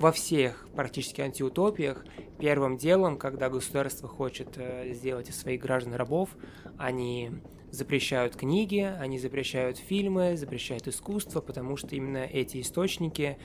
[0.00, 2.06] во всех практически антиутопиях
[2.38, 6.30] первым делом, когда государство хочет э, сделать из своих граждан рабов,
[6.78, 7.30] они
[7.70, 13.36] запрещают книги, они запрещают фильмы, запрещают искусство, потому что именно эти источники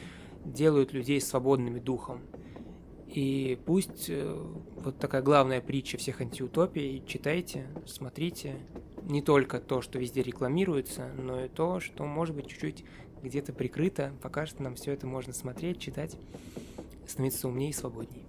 [0.45, 2.21] делают людей свободными духом.
[3.07, 4.33] И пусть э,
[4.77, 8.55] вот такая главная притча всех антиутопий, читайте, смотрите,
[9.03, 12.85] не только то, что везде рекламируется, но и то, что может быть чуть-чуть
[13.25, 14.13] где-то прикрыто.
[14.21, 16.15] Пока что нам все это можно смотреть, читать,
[17.07, 18.23] становиться умнее и свободнее.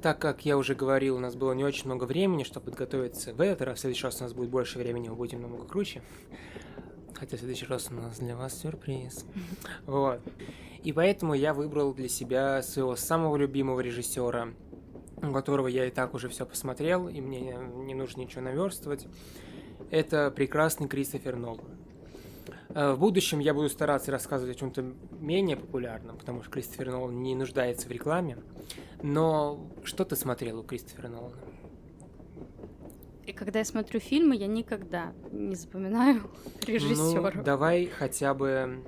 [0.00, 3.40] так как я уже говорил, у нас было не очень много времени, чтобы подготовиться в
[3.40, 6.02] этот раз, в следующий раз у нас будет больше времени, мы будем намного круче.
[7.20, 9.26] Хотя в следующий раз у нас для вас сюрприз.
[9.86, 10.20] Вот.
[10.82, 14.48] И поэтому я выбрал для себя своего самого любимого режиссера,
[15.22, 19.06] у которого я и так уже все посмотрел, и мне не нужно ничего наверстывать.
[19.90, 21.60] Это прекрасный Кристофер Нолан.
[22.70, 27.22] Э, в будущем я буду стараться рассказывать о чем-то менее популярном, потому что Кристофер Нолан
[27.22, 28.38] не нуждается в рекламе.
[29.02, 31.36] Но что ты смотрел у Кристофера Нолана?
[33.30, 36.28] И когда я смотрю фильмы, я никогда не запоминаю
[36.66, 37.30] режиссера.
[37.32, 38.82] Ну, давай хотя бы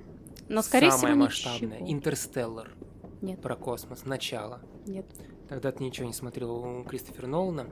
[0.48, 1.78] Но, скорее самое всего, масштабное.
[1.78, 1.92] ничего.
[1.92, 2.72] Интерстеллар.
[3.20, 3.40] Нет.
[3.40, 4.04] Про космос.
[4.04, 4.60] Начало.
[4.84, 5.06] Нет.
[5.48, 7.68] Тогда ты ничего не смотрел у Кристофера Нолана.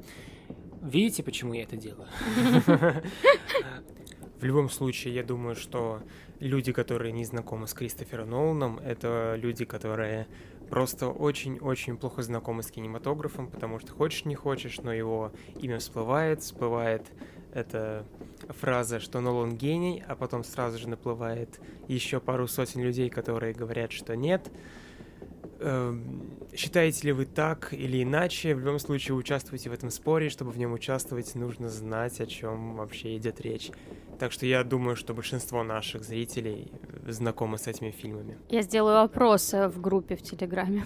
[0.80, 2.06] Видите, почему я это делаю?
[4.38, 6.00] В любом случае, я думаю, что
[6.40, 10.26] люди, которые не знакомы с Кристофером Ноланом, это люди, которые
[10.68, 16.42] просто очень-очень плохо знакомы с кинематографом, потому что хочешь не хочешь, но его имя всплывает,
[16.42, 17.06] всплывает
[17.52, 18.06] эта
[18.48, 23.92] фраза, что Нолан гений, а потом сразу же наплывает еще пару сотен людей, которые говорят,
[23.92, 24.50] что нет.
[25.60, 28.54] Эм, Считаете ли вы так или иначе?
[28.54, 30.30] В любом случае, участвуйте в этом споре.
[30.30, 33.70] Чтобы в нем участвовать, нужно знать, о чем вообще идет речь.
[34.18, 36.72] Так что я думаю, что большинство наших зрителей
[37.06, 38.36] знакомы с этими фильмами.
[38.48, 40.84] Я сделаю опрос э, в группе в Телеграме.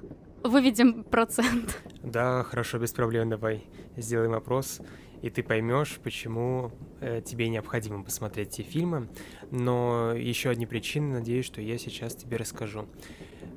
[0.44, 1.82] Выведем процент.
[2.02, 3.64] Да, хорошо, без проблем, давай
[3.96, 4.80] сделаем опрос,
[5.22, 6.70] и ты поймешь, почему
[7.00, 9.08] э, тебе необходимо посмотреть эти фильмы.
[9.50, 12.86] Но еще одни причины, надеюсь, что я сейчас тебе расскажу.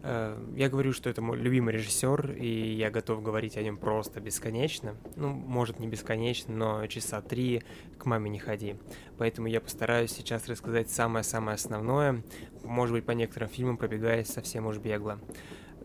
[0.02, 4.20] Э, я говорю, что это мой любимый режиссер, и я готов говорить о нем просто
[4.20, 4.96] бесконечно.
[5.16, 7.64] Ну, может, не бесконечно, но часа три
[7.98, 8.76] к маме не ходи.
[9.18, 12.24] Поэтому я постараюсь сейчас рассказать самое-самое основное,
[12.64, 15.20] может быть, по некоторым фильмам пробегаясь совсем уж бегло.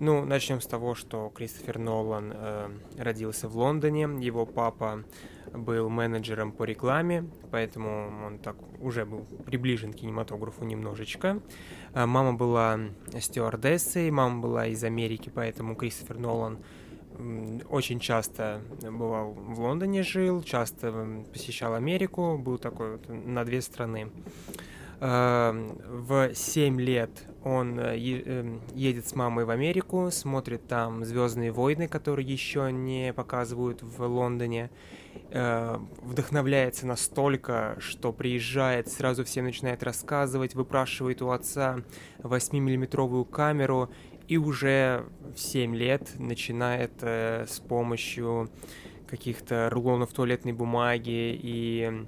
[0.01, 2.69] Ну, начнем с того, что Кристофер Нолан э,
[2.99, 4.09] родился в Лондоне.
[4.21, 5.05] Его папа
[5.53, 11.41] был менеджером по рекламе, поэтому он так уже был приближен к кинематографу немножечко.
[11.93, 12.81] А мама была
[13.21, 16.59] стюардессой, мама была из Америки, поэтому Кристофер Нолан
[17.69, 24.11] очень часто бывал в Лондоне жил, часто посещал Америку, был такой вот на две страны.
[24.99, 25.53] Э,
[25.87, 27.11] В 7 лет
[27.45, 33.13] он э, эм, едет с мамой в Америку, смотрит там Звездные войны, которые еще не
[33.13, 34.71] показывают в Лондоне.
[35.31, 41.81] Э, Вдохновляется настолько, что приезжает, сразу всем начинает рассказывать, выпрашивает у отца
[42.19, 43.91] 8-миллиметровую камеру
[44.27, 48.51] и уже в 7 лет начинает э, с помощью
[49.07, 52.07] каких-то рулонов туалетной бумаги и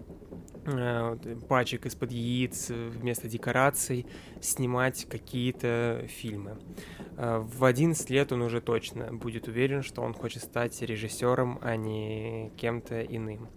[1.48, 4.06] пачек из-под яиц э, вместо декораций
[4.40, 6.58] снимать какие-то фильмы.
[7.16, 11.76] Э, В 11 лет он уже точно будет уверен, что он хочет стать режиссером, а
[11.76, 13.48] не кем-то иным.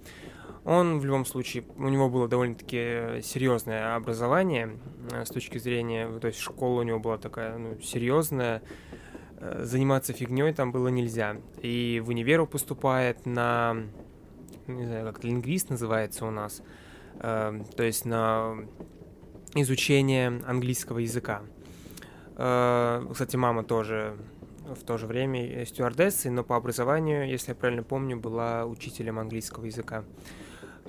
[0.66, 4.78] Он в любом случае, у него было довольно-таки серьезное образование
[5.12, 8.62] э, с точки зрения, то есть школа у него была такая ну, серьезная,
[9.38, 11.38] э, заниматься фигней там было нельзя.
[11.62, 13.78] И в универ он поступает на,
[14.68, 16.62] не знаю, как лингвист называется у нас,
[17.16, 18.56] э, то есть на
[19.56, 21.42] изучение английского языка.
[22.36, 24.16] Э, Кстати, мама тоже
[24.76, 29.66] в то же время стюардессой, но по образованию, если я правильно помню, была учителем английского
[29.66, 30.04] языка.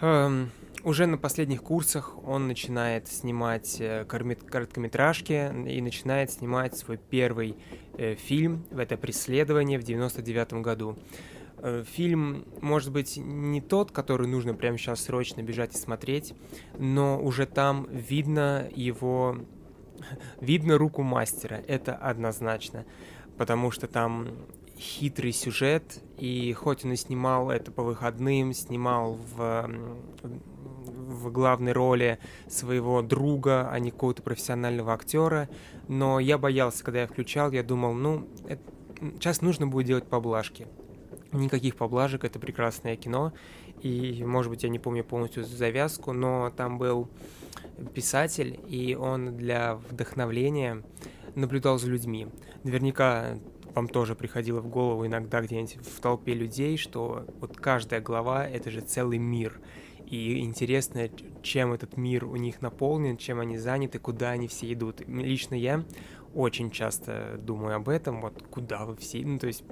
[0.01, 0.51] Эм,
[0.83, 7.57] Уже на последних курсах он начинает снимать э, короткометражки и начинает снимать свой первый
[7.99, 10.97] э, фильм, это «Преследование» в 99 году.
[11.63, 16.35] Э, Фильм, может быть, не тот, который нужно прямо сейчас срочно бежать и смотреть,
[16.79, 19.39] но уже там видно его...
[20.41, 22.87] Видно руку мастера, это однозначно,
[23.37, 24.29] потому что там
[24.79, 29.71] хитрый сюжет, и хоть он и снимал это по выходным, снимал в,
[30.23, 35.51] в главной роли своего друга, а не какого-то профессионального актера,
[35.87, 38.63] но я боялся, когда я включал, я думал, ну, это-
[39.17, 40.67] сейчас нужно будет делать поблажки.
[41.33, 43.33] Никаких поблажек, это прекрасное кино,
[43.83, 47.09] и, может быть, я не помню полностью завязку, но там был
[47.95, 50.83] писатель, и он для вдохновления
[51.37, 52.27] наблюдал за людьми.
[52.65, 53.39] Наверняка
[53.75, 58.71] вам тоже приходило в голову иногда где-нибудь в толпе людей, что вот каждая глава— это
[58.71, 59.61] же целый мир.
[60.07, 61.09] И интересно,
[61.43, 65.07] чем этот мир у них наполнен, чем они заняты, куда они все идут.
[65.07, 65.85] Лично я
[66.35, 69.65] очень часто думаю об этом, вот куда вы все, ну то есть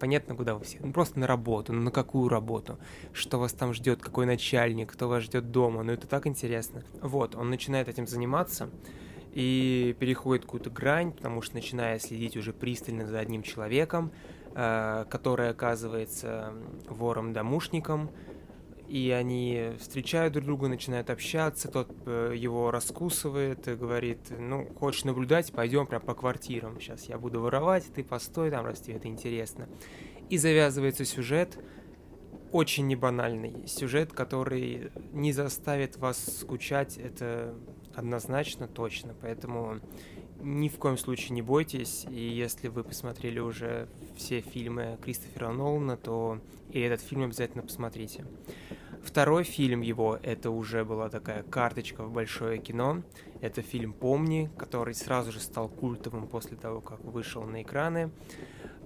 [0.00, 2.78] понятно, куда вы все, ну просто на работу, ну на какую работу,
[3.12, 6.82] что вас там ждет, какой начальник, кто вас ждет дома, ну это так интересно.
[7.00, 8.70] Вот, он начинает этим заниматься,
[9.32, 14.10] и переходит какую-то грань, потому что начиная следить уже пристально за одним человеком,
[14.54, 16.52] э, который оказывается
[16.88, 18.10] вором-домушником,
[18.90, 25.52] и они встречают друг друга, начинают общаться, тот э, его раскусывает говорит, ну, хочешь наблюдать,
[25.52, 29.68] пойдем прям по квартирам, сейчас я буду воровать, ты постой там, раз тебе это интересно.
[30.28, 31.56] И завязывается сюжет,
[32.50, 37.54] очень небанальный сюжет, который не заставит вас скучать, это
[37.94, 39.78] однозначно точно, поэтому
[40.40, 43.86] ни в коем случае не бойтесь, и если вы посмотрели уже
[44.16, 46.40] все фильмы Кристофера Нолана, то
[46.72, 48.24] и этот фильм обязательно посмотрите.
[49.02, 53.02] Второй фильм его, это уже была такая карточка в большое кино.
[53.40, 58.10] Это фильм «Помни», который сразу же стал культовым после того, как вышел на экраны.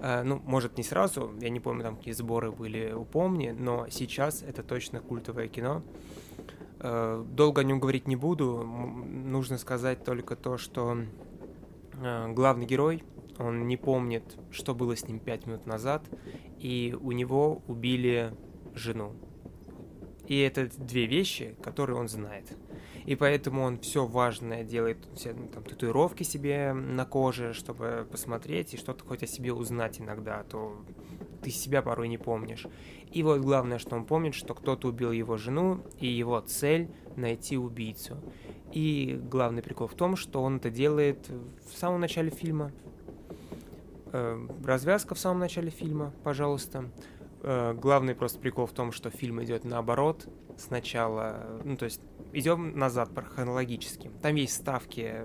[0.00, 3.86] Uh, ну, может, не сразу, я не помню, там какие сборы были у «Помни», но
[3.90, 5.82] сейчас это точно культовое кино.
[6.78, 10.96] Uh, долго о нем говорить не буду, нужно сказать только то, что
[11.92, 13.02] uh, главный герой,
[13.38, 16.04] он не помнит, что было с ним пять минут назад,
[16.58, 18.32] и у него убили
[18.74, 19.12] жену.
[20.27, 22.57] И это две вещи, которые он знает.
[23.05, 28.72] И поэтому он все важное делает, все, ну, там, татуировки себе на коже, чтобы посмотреть
[28.75, 30.83] и что-то хоть о себе узнать иногда, а то
[31.43, 32.66] ты себя порой не помнишь.
[33.12, 37.59] И вот главное, что он помнит, что кто-то убил его жену, и его цель— найти
[37.59, 38.16] убийцу.
[38.72, 41.29] И главный прикол в том, что он это делает
[41.70, 42.72] в самом начале фильма.
[44.12, 46.85] Э, развязка в самом начале фильма, пожалуйста.
[46.85, 47.13] Э,
[47.45, 50.26] главный просто прикол в том, что фильм идет наоборот.
[50.57, 52.01] Сначала, ну то есть
[52.32, 54.11] идем назад хронологически.
[54.22, 55.24] Там есть ставки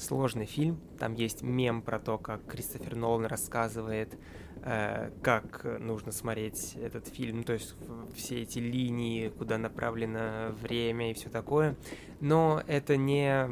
[0.00, 0.80] сложный фильм.
[0.98, 4.18] Там есть мем про то, как Кристофер Нолан рассказывает,
[4.62, 7.38] э, как нужно смотреть этот фильм.
[7.38, 7.74] Ну, то есть
[8.14, 11.76] все эти линии, куда направлено время и все такое.
[12.20, 13.48] Но это не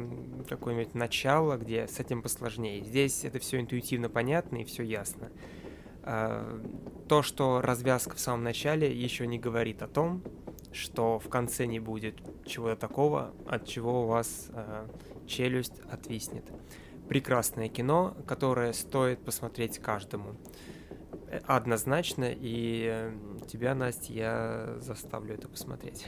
[0.47, 2.83] какое-нибудь начало, где с этим посложнее.
[2.83, 5.29] Здесь это все интуитивно понятно и все ясно.
[6.11, 6.59] Э,
[7.07, 10.23] то, что развязка в самом начале еще не говорит о том,
[10.71, 12.15] что в конце не будет
[12.47, 14.87] чего-то такого, от чего у вас э,
[15.27, 16.45] челюсть отвиснет.
[17.07, 20.35] Прекрасное кино, которое стоит посмотреть каждому.
[21.27, 23.11] Э, однозначно, и
[23.47, 26.07] тебя, Настя, я заставлю это посмотреть.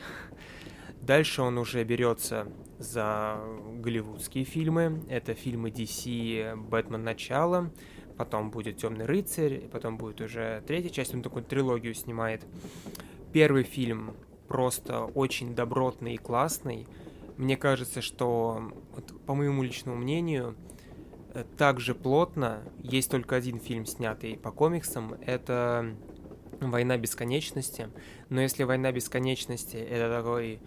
[1.01, 2.47] Дальше он уже берется
[2.79, 3.39] за
[3.75, 5.03] голливудские фильмы.
[5.09, 7.03] Это фильмы DC «Бэтмен.
[7.03, 7.71] Начало»,
[8.17, 12.45] потом будет Темный рыцарь, потом будет уже третья часть, он такую трилогию снимает.
[13.33, 14.13] Первый фильм
[14.47, 16.87] просто очень добротный и классный.
[17.37, 20.55] Мне кажется, что, вот, по моему личному мнению,
[21.33, 25.95] э, также плотно есть только один фильм, снятый по комиксам, это
[26.59, 27.89] «Война бесконечности».
[28.29, 30.59] Но если «Война бесконечности»— это такой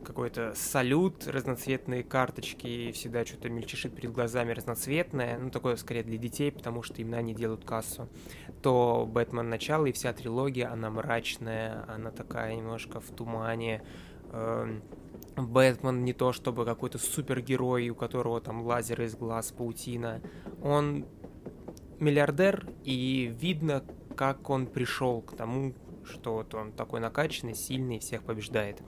[0.00, 6.18] какой-то салют, разноцветные карточки, и всегда что-то мельчешит перед глазами разноцветное, ну, такое скорее для
[6.18, 8.08] детей, потому что именно они делают кассу,
[8.62, 9.48] то «Бэтмен.
[9.48, 13.82] Начало» и вся трилогия, она мрачная, она такая немножко в тумане,
[14.32, 14.82] эм,
[15.36, 20.20] Бэтмен не то чтобы какой-то супергерой, у которого там лазеры из глаз, паутина.
[20.62, 21.06] Он
[21.98, 23.84] миллиардер, и видно,
[24.16, 25.74] как он пришел к тому,
[26.04, 28.82] что вот он такой накачанный, сильный, всех побеждает.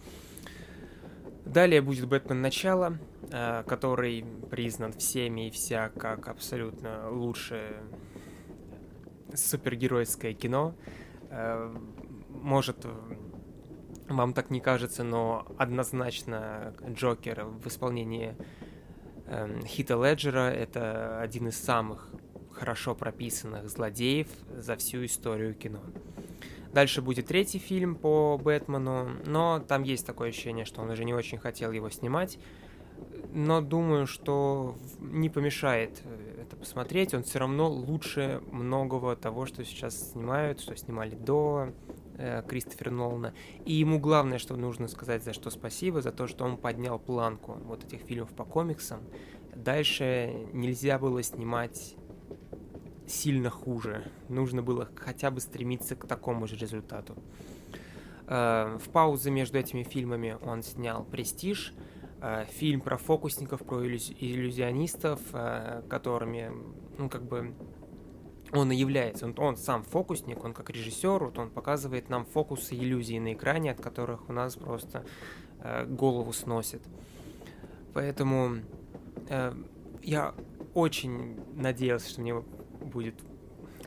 [1.44, 2.98] Далее будет Бэтмен Начало,
[3.30, 7.82] э, который признан всеми и вся как абсолютно лучшее
[9.34, 10.74] супергеройское кино.
[11.30, 11.74] Э,
[12.28, 12.86] может,
[14.08, 18.36] вам так не кажется, но однозначно Джокер в исполнении
[19.26, 22.08] эм, Хита Леджера это один из самых
[22.52, 25.80] хорошо прописанных злодеев за всю историю кино.
[26.72, 31.12] Дальше будет третий фильм по Бэтмену, но там есть такое ощущение, что он уже не
[31.12, 32.38] очень хотел его снимать.
[33.34, 37.14] Но думаю, что не помешает э, это посмотреть.
[37.14, 41.68] Он все равно лучше многого того, что сейчас снимают, что снимали до
[42.18, 43.34] э, Кристофера Нолана.
[43.64, 47.56] И ему главное, что нужно сказать, за что спасибо, за то, что он поднял планку
[47.64, 49.00] вот этих фильмов по комиксам.
[49.54, 51.96] Дальше нельзя было снимать
[53.06, 54.04] сильно хуже.
[54.28, 57.16] Нужно было хотя бы стремиться к такому же результату.
[58.26, 61.74] Э, в паузе между этими фильмами он снял «Престиж»,
[62.20, 66.52] э, фильм про фокусников, про иллюзионистов, э, которыми,
[66.98, 67.54] ну, как бы,
[68.52, 69.26] он и является.
[69.26, 73.72] Он, он сам фокусник, он как режиссер, вот он показывает нам фокусы иллюзии на экране,
[73.72, 75.04] от которых у нас просто
[75.86, 76.82] голову сносит.
[77.94, 78.56] Поэтому
[80.02, 80.34] я
[80.74, 82.42] очень надеялся, что мне
[82.82, 83.14] будет,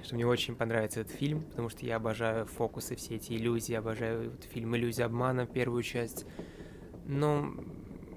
[0.04, 4.32] что мне очень понравится этот фильм, потому что я обожаю фокусы, все эти иллюзии, обожаю
[4.32, 6.26] вот фильм «Иллюзия обмана», первую часть.
[7.06, 7.54] Но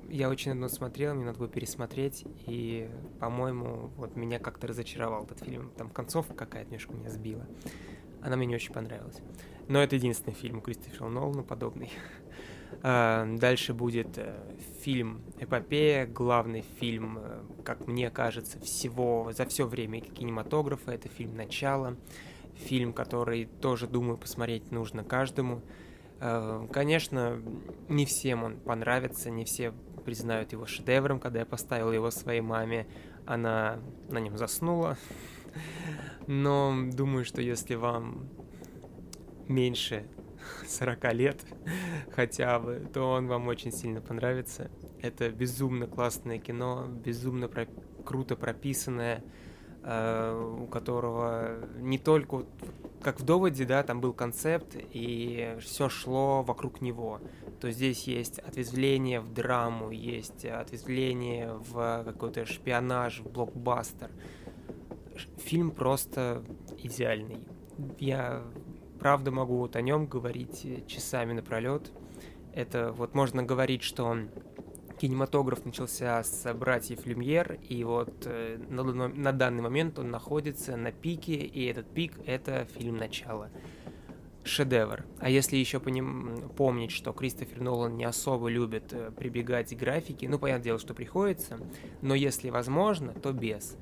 [0.08, 5.40] я очень давно смотрел, мне надо было пересмотреть, и, по-моему, вот меня как-то разочаровал этот
[5.40, 5.70] фильм.
[5.76, 7.46] Там концовка какая-то немножко меня сбила.
[8.22, 9.20] Она мне не очень понравилась.
[9.68, 11.90] Но это единственный фильм Кристофера Нолана подобный.
[12.82, 14.34] А, дальше будет э,
[14.82, 20.92] фильм «Эпопея», главный фильм, э, как мне кажется, всего за все время кинематографа.
[20.92, 21.96] Это фильм «Начало»,
[22.54, 25.62] фильм, который тоже, думаю, посмотреть нужно каждому.
[26.72, 27.40] Конечно,
[27.88, 29.72] не всем он понравится, не все
[30.04, 31.20] признают его шедевром.
[31.20, 32.88] Когда я поставил его своей маме,
[33.24, 34.98] она на нем заснула.
[36.26, 38.28] Но думаю, что если вам
[39.46, 40.08] меньше
[40.66, 41.44] 40 лет
[42.12, 44.70] хотя бы, то он вам очень сильно понравится.
[45.00, 47.68] Это безумно классное кино, безумно про-
[48.04, 49.24] круто прописанное,
[49.84, 52.46] э, у которого не только
[53.02, 57.20] как в доводе, да, там был концепт, и все шло вокруг него.
[57.60, 64.10] То здесь есть ответвление в драму, есть ответвление в какой-то шпионаж, в блокбастер.
[65.38, 66.44] Фильм просто
[66.78, 67.38] идеальный.
[67.98, 68.42] Я
[68.98, 71.90] правда могу вот о нем говорить часами напролет.
[72.52, 74.30] Это вот можно говорить, что он
[74.98, 80.92] кинематограф начался с братьев Люмьер, и вот э, на, на данный момент он находится на
[80.92, 83.50] пике, и этот пик— это фильм «Начало».
[84.44, 85.04] Шедевр.
[85.18, 89.78] А если еще по ним помнить, что Кристофер Нолан не особо любит э, прибегать к
[89.78, 91.58] графике, ну, понятное дело, что приходится,
[92.00, 93.76] но если возможно, то без.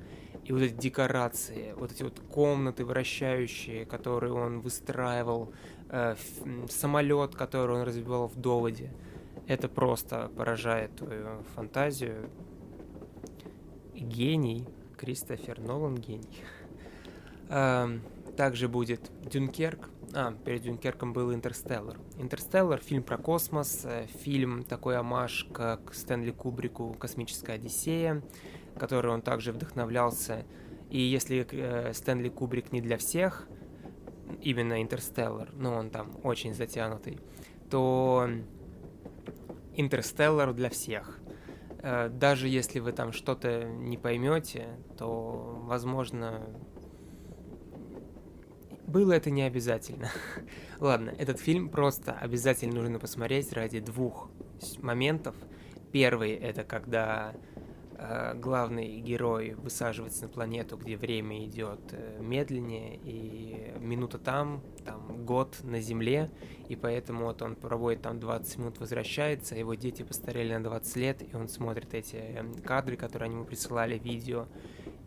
[0.47, 5.51] И вот эти декорации, вот эти вот комнаты вращающие, которые он выстраивал,
[5.89, 6.15] э,
[6.69, 8.93] самолет, который он разбивал в доводе,
[9.45, 12.29] это просто поражает твою фантазию.
[13.93, 14.65] Гений.
[14.97, 16.43] Кристофер Нолан гений.
[17.49, 18.01] Эм,
[18.35, 19.89] также будет Дюнкерк.
[20.13, 21.97] А, перед Дюнкерком был Интерстеллар.
[22.17, 28.23] Интерстеллар— фильм про космос, э, фильм такой амаш, как Стэнли Кубрику «Космическая Одиссея»,
[28.77, 30.45] который он также вдохновлялся.
[30.89, 33.47] И если э, Стэнли Кубрик не для всех,
[34.41, 37.19] именно Интерстеллар, но он там очень затянутый,
[37.69, 38.29] то
[39.75, 41.19] Интерстеллар для всех.
[41.79, 44.67] Э, даже если вы там что-то не поймете,
[44.97, 46.41] то, возможно,
[48.87, 50.09] было это не обязательно.
[50.79, 54.29] Ладно, этот фильм просто обязательно нужно посмотреть ради двух
[54.79, 55.35] моментов.
[55.91, 57.33] Первый это когда
[58.35, 65.57] главный герой высаживается на планету, где время идет э, медленнее, и минута там, там год
[65.63, 66.29] на Земле,
[66.69, 71.21] и поэтому вот он проводит там 20 минут, возвращается, его дети постарели на 20 лет,
[71.21, 74.47] и он смотрит эти эм, кадры, которые они ему присылали, видео.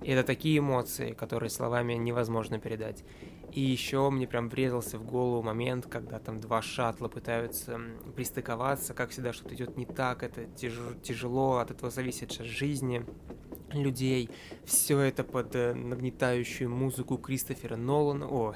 [0.02, 3.04] И это такие эмоции, которые словами невозможно передать.
[3.52, 7.80] И еще мне прям врезался в голову момент, когда там два шаттла пытаются
[8.14, 13.04] пристыковаться, как всегда что-то идет не так, это тяж тяжело, от этого зависит сейчас жизни
[13.72, 14.30] людей.
[14.64, 18.54] Все это под э, нагнетающую музыку Кристофера Нолана, о,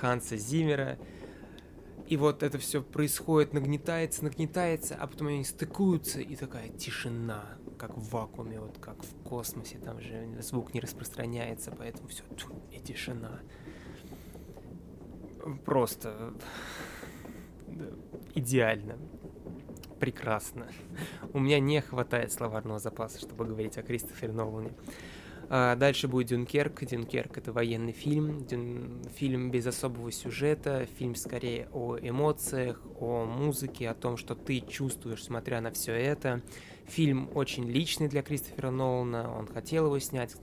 [0.00, 0.98] Ханса Зиммера.
[2.06, 7.44] И вот это все происходит, нагнетается, нагнетается, а потом они стыкуются, и такая тишина,
[7.78, 12.22] как в вакууме, вот как в космосе, там же звук не распространяется, поэтому все,
[12.70, 13.40] и тишина
[15.64, 16.34] просто
[18.34, 18.96] идеально.
[19.98, 20.66] Прекрасно.
[21.32, 24.72] У меня не хватает словарного запаса, чтобы говорить о Кристофере Нолане.
[25.48, 26.84] А дальше будет Дюнкерк.
[26.84, 28.44] Дюнкерк— это военный фильм.
[28.44, 29.02] Дюн...
[29.14, 30.86] Фильм без особого сюжета.
[30.98, 36.42] Фильм скорее о эмоциях, о музыке, о том, что ты чувствуешь, смотря на все это.
[36.86, 39.34] Фильм очень личный для Кристофера Нолана.
[39.34, 40.36] Он хотел его снять.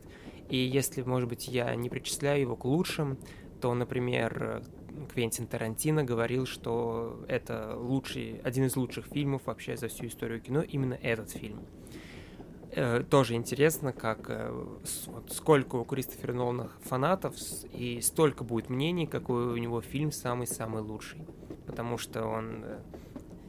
[0.49, 3.17] И если, может быть, я не причисляю его к лучшим,
[3.61, 4.63] то, например,
[5.13, 10.61] Квентин Тарантино говорил, что это лучший, один из лучших фильмов вообще за всю историю кино,
[10.61, 11.59] именно этот фильм.
[12.75, 14.49] Э, тоже интересно, как э,
[15.07, 17.35] вот, сколько у Кристофера Нолана фанатов,
[17.71, 21.25] и столько будет мнений, какой у него фильм самый-самый лучший.
[21.67, 22.79] Потому что он э,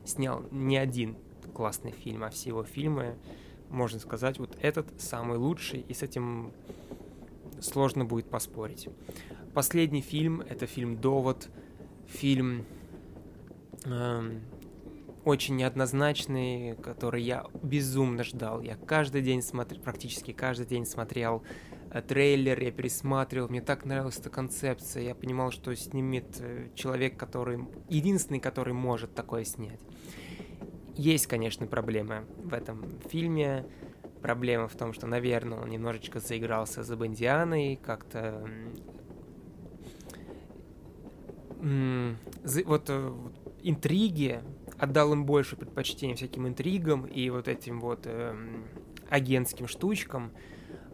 [0.04, 1.16] снял не один
[1.54, 3.16] классный фильм, а все его фильмы,
[3.70, 6.52] можно сказать, вот этот самый лучший, и с этим
[7.64, 8.88] сложно будет поспорить.
[9.54, 11.48] Последний фильм— это фильм «Довод»,
[12.06, 12.66] фильм
[13.84, 14.38] э,
[15.24, 18.60] очень неоднозначный, который я безумно ждал.
[18.60, 21.42] Я каждый день смотрел, практически каждый день смотрел
[21.90, 27.16] э, трейлер, я пересматривал, мне так нравилась эта концепция, я понимал, что снимет э, человек,
[27.16, 27.64] который...
[27.88, 29.80] единственный, который может такое снять.
[30.96, 33.66] Есть, конечно, проблемы в этом фильме.
[34.24, 38.48] Проблема в том, что, наверное, он немножечко заигрался за Бондианой, как-то
[41.58, 44.40] вот, э, вот интриги,
[44.78, 48.34] отдал им больше предпочтения всяким интригам и вот этим вот э,
[49.10, 50.32] агентским штучкам,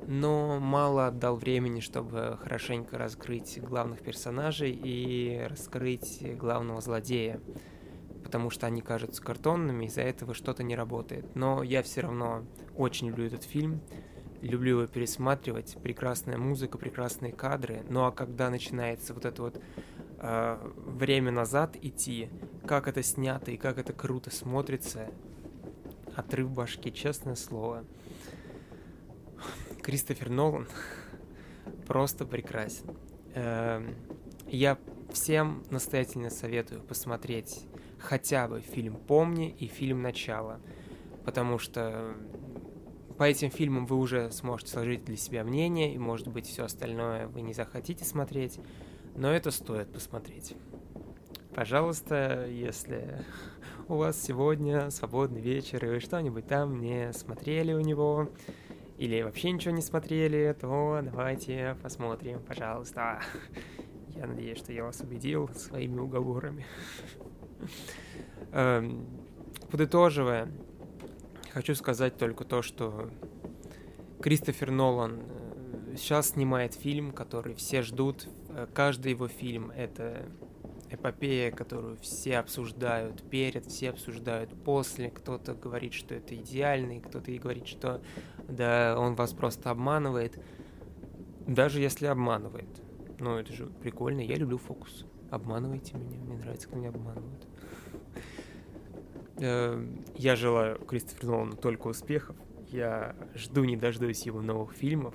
[0.09, 7.41] но мало отдал времени, чтобы хорошенько раскрыть главных персонажей и раскрыть главного злодея,
[8.31, 11.35] потому что они кажутся картонными, из-за этого что-то не работает.
[11.35, 12.45] Но я все равно
[12.77, 13.81] очень люблю этот фильм,
[14.41, 19.61] люблю его пересматривать, прекрасная музыка, прекрасные кадры, ну а когда начинается вот это вот
[20.19, 22.31] э, время назад идти,
[22.69, 25.11] как это снято и как это круто смотрится,
[26.15, 27.85] отрыв башки, честное слово.
[29.83, 30.69] Кристофер Нолан
[31.89, 32.97] просто прекрасен.
[33.35, 33.97] Эм,
[34.47, 34.79] я
[35.13, 37.67] всем настоятельно советую посмотреть
[38.01, 40.61] хотя бы фильм «Помни» и фильм «Начало»,
[41.25, 42.15] потому что
[43.19, 47.27] по этим фильмам вы уже сможете сложить для себя мнение, и, может быть, все остальное
[47.27, 48.59] вы не захотите смотреть,
[49.15, 50.55] но это стоит посмотреть.
[51.55, 53.25] Пожалуйста, если
[53.89, 58.31] у вас сегодня свободный вечер, и вы что-нибудь там не смотрели у него,
[58.97, 63.21] или вообще ничего не смотрели, то давайте посмотрим, пожалуйста.
[64.15, 66.67] Я надеюсь, что я вас убедил своими уговорами.
[68.53, 69.07] Эм,
[69.71, 70.51] подытоживая,
[71.53, 73.11] хочу сказать только то, что
[74.21, 78.29] Кристофер Нолан э, сейчас снимает фильм, который все ждут.
[78.49, 80.27] Э, каждый его фильм— это
[80.91, 85.11] эпопея, которую все обсуждают перед, все обсуждают после.
[85.11, 88.03] Кто-то говорит, что это идеальный, кто-то и говорит, что
[88.49, 90.39] да, он вас просто обманывает.
[91.47, 92.69] Даже если обманывает.
[93.19, 95.07] Ну, это же прикольно, я люблю фокус.
[95.31, 97.47] Обманывайте меня, мне нравится, когда меня обманывают.
[99.37, 102.37] Э, я желаю Кристоферу Нолану только успехов.
[102.69, 105.15] Я жду не дождусь его новых фильмов.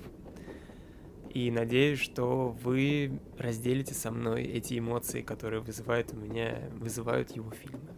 [1.30, 7.50] И надеюсь, что вы разделите со мной эти эмоции, которые вызывают у меня, вызывают его
[7.50, 7.95] фильмы.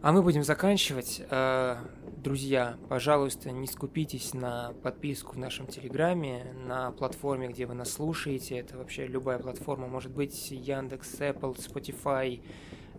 [0.00, 1.22] А мы будем заканчивать.
[1.28, 1.76] Э,
[2.16, 8.58] друзья, пожалуйста, не скупитесь на подписку в нашем Телеграме, на платформе, где вы нас слушаете.
[8.58, 12.40] Это вообще любая платформа, может быть Яндекс, Apple, Spotify,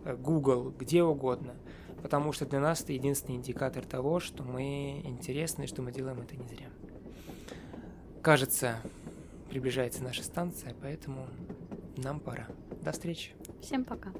[0.04, 1.54] э, Google, где угодно.
[2.02, 6.36] Потому что для нас это единственный индикатор того, что мы интересны что мы делаем это
[6.36, 6.68] не зря.
[8.20, 8.76] Кажется,
[9.48, 11.26] приближается наша станция, поэтому
[11.96, 12.46] нам пора.
[12.82, 13.32] До встречи.
[13.62, 14.12] Всем пока.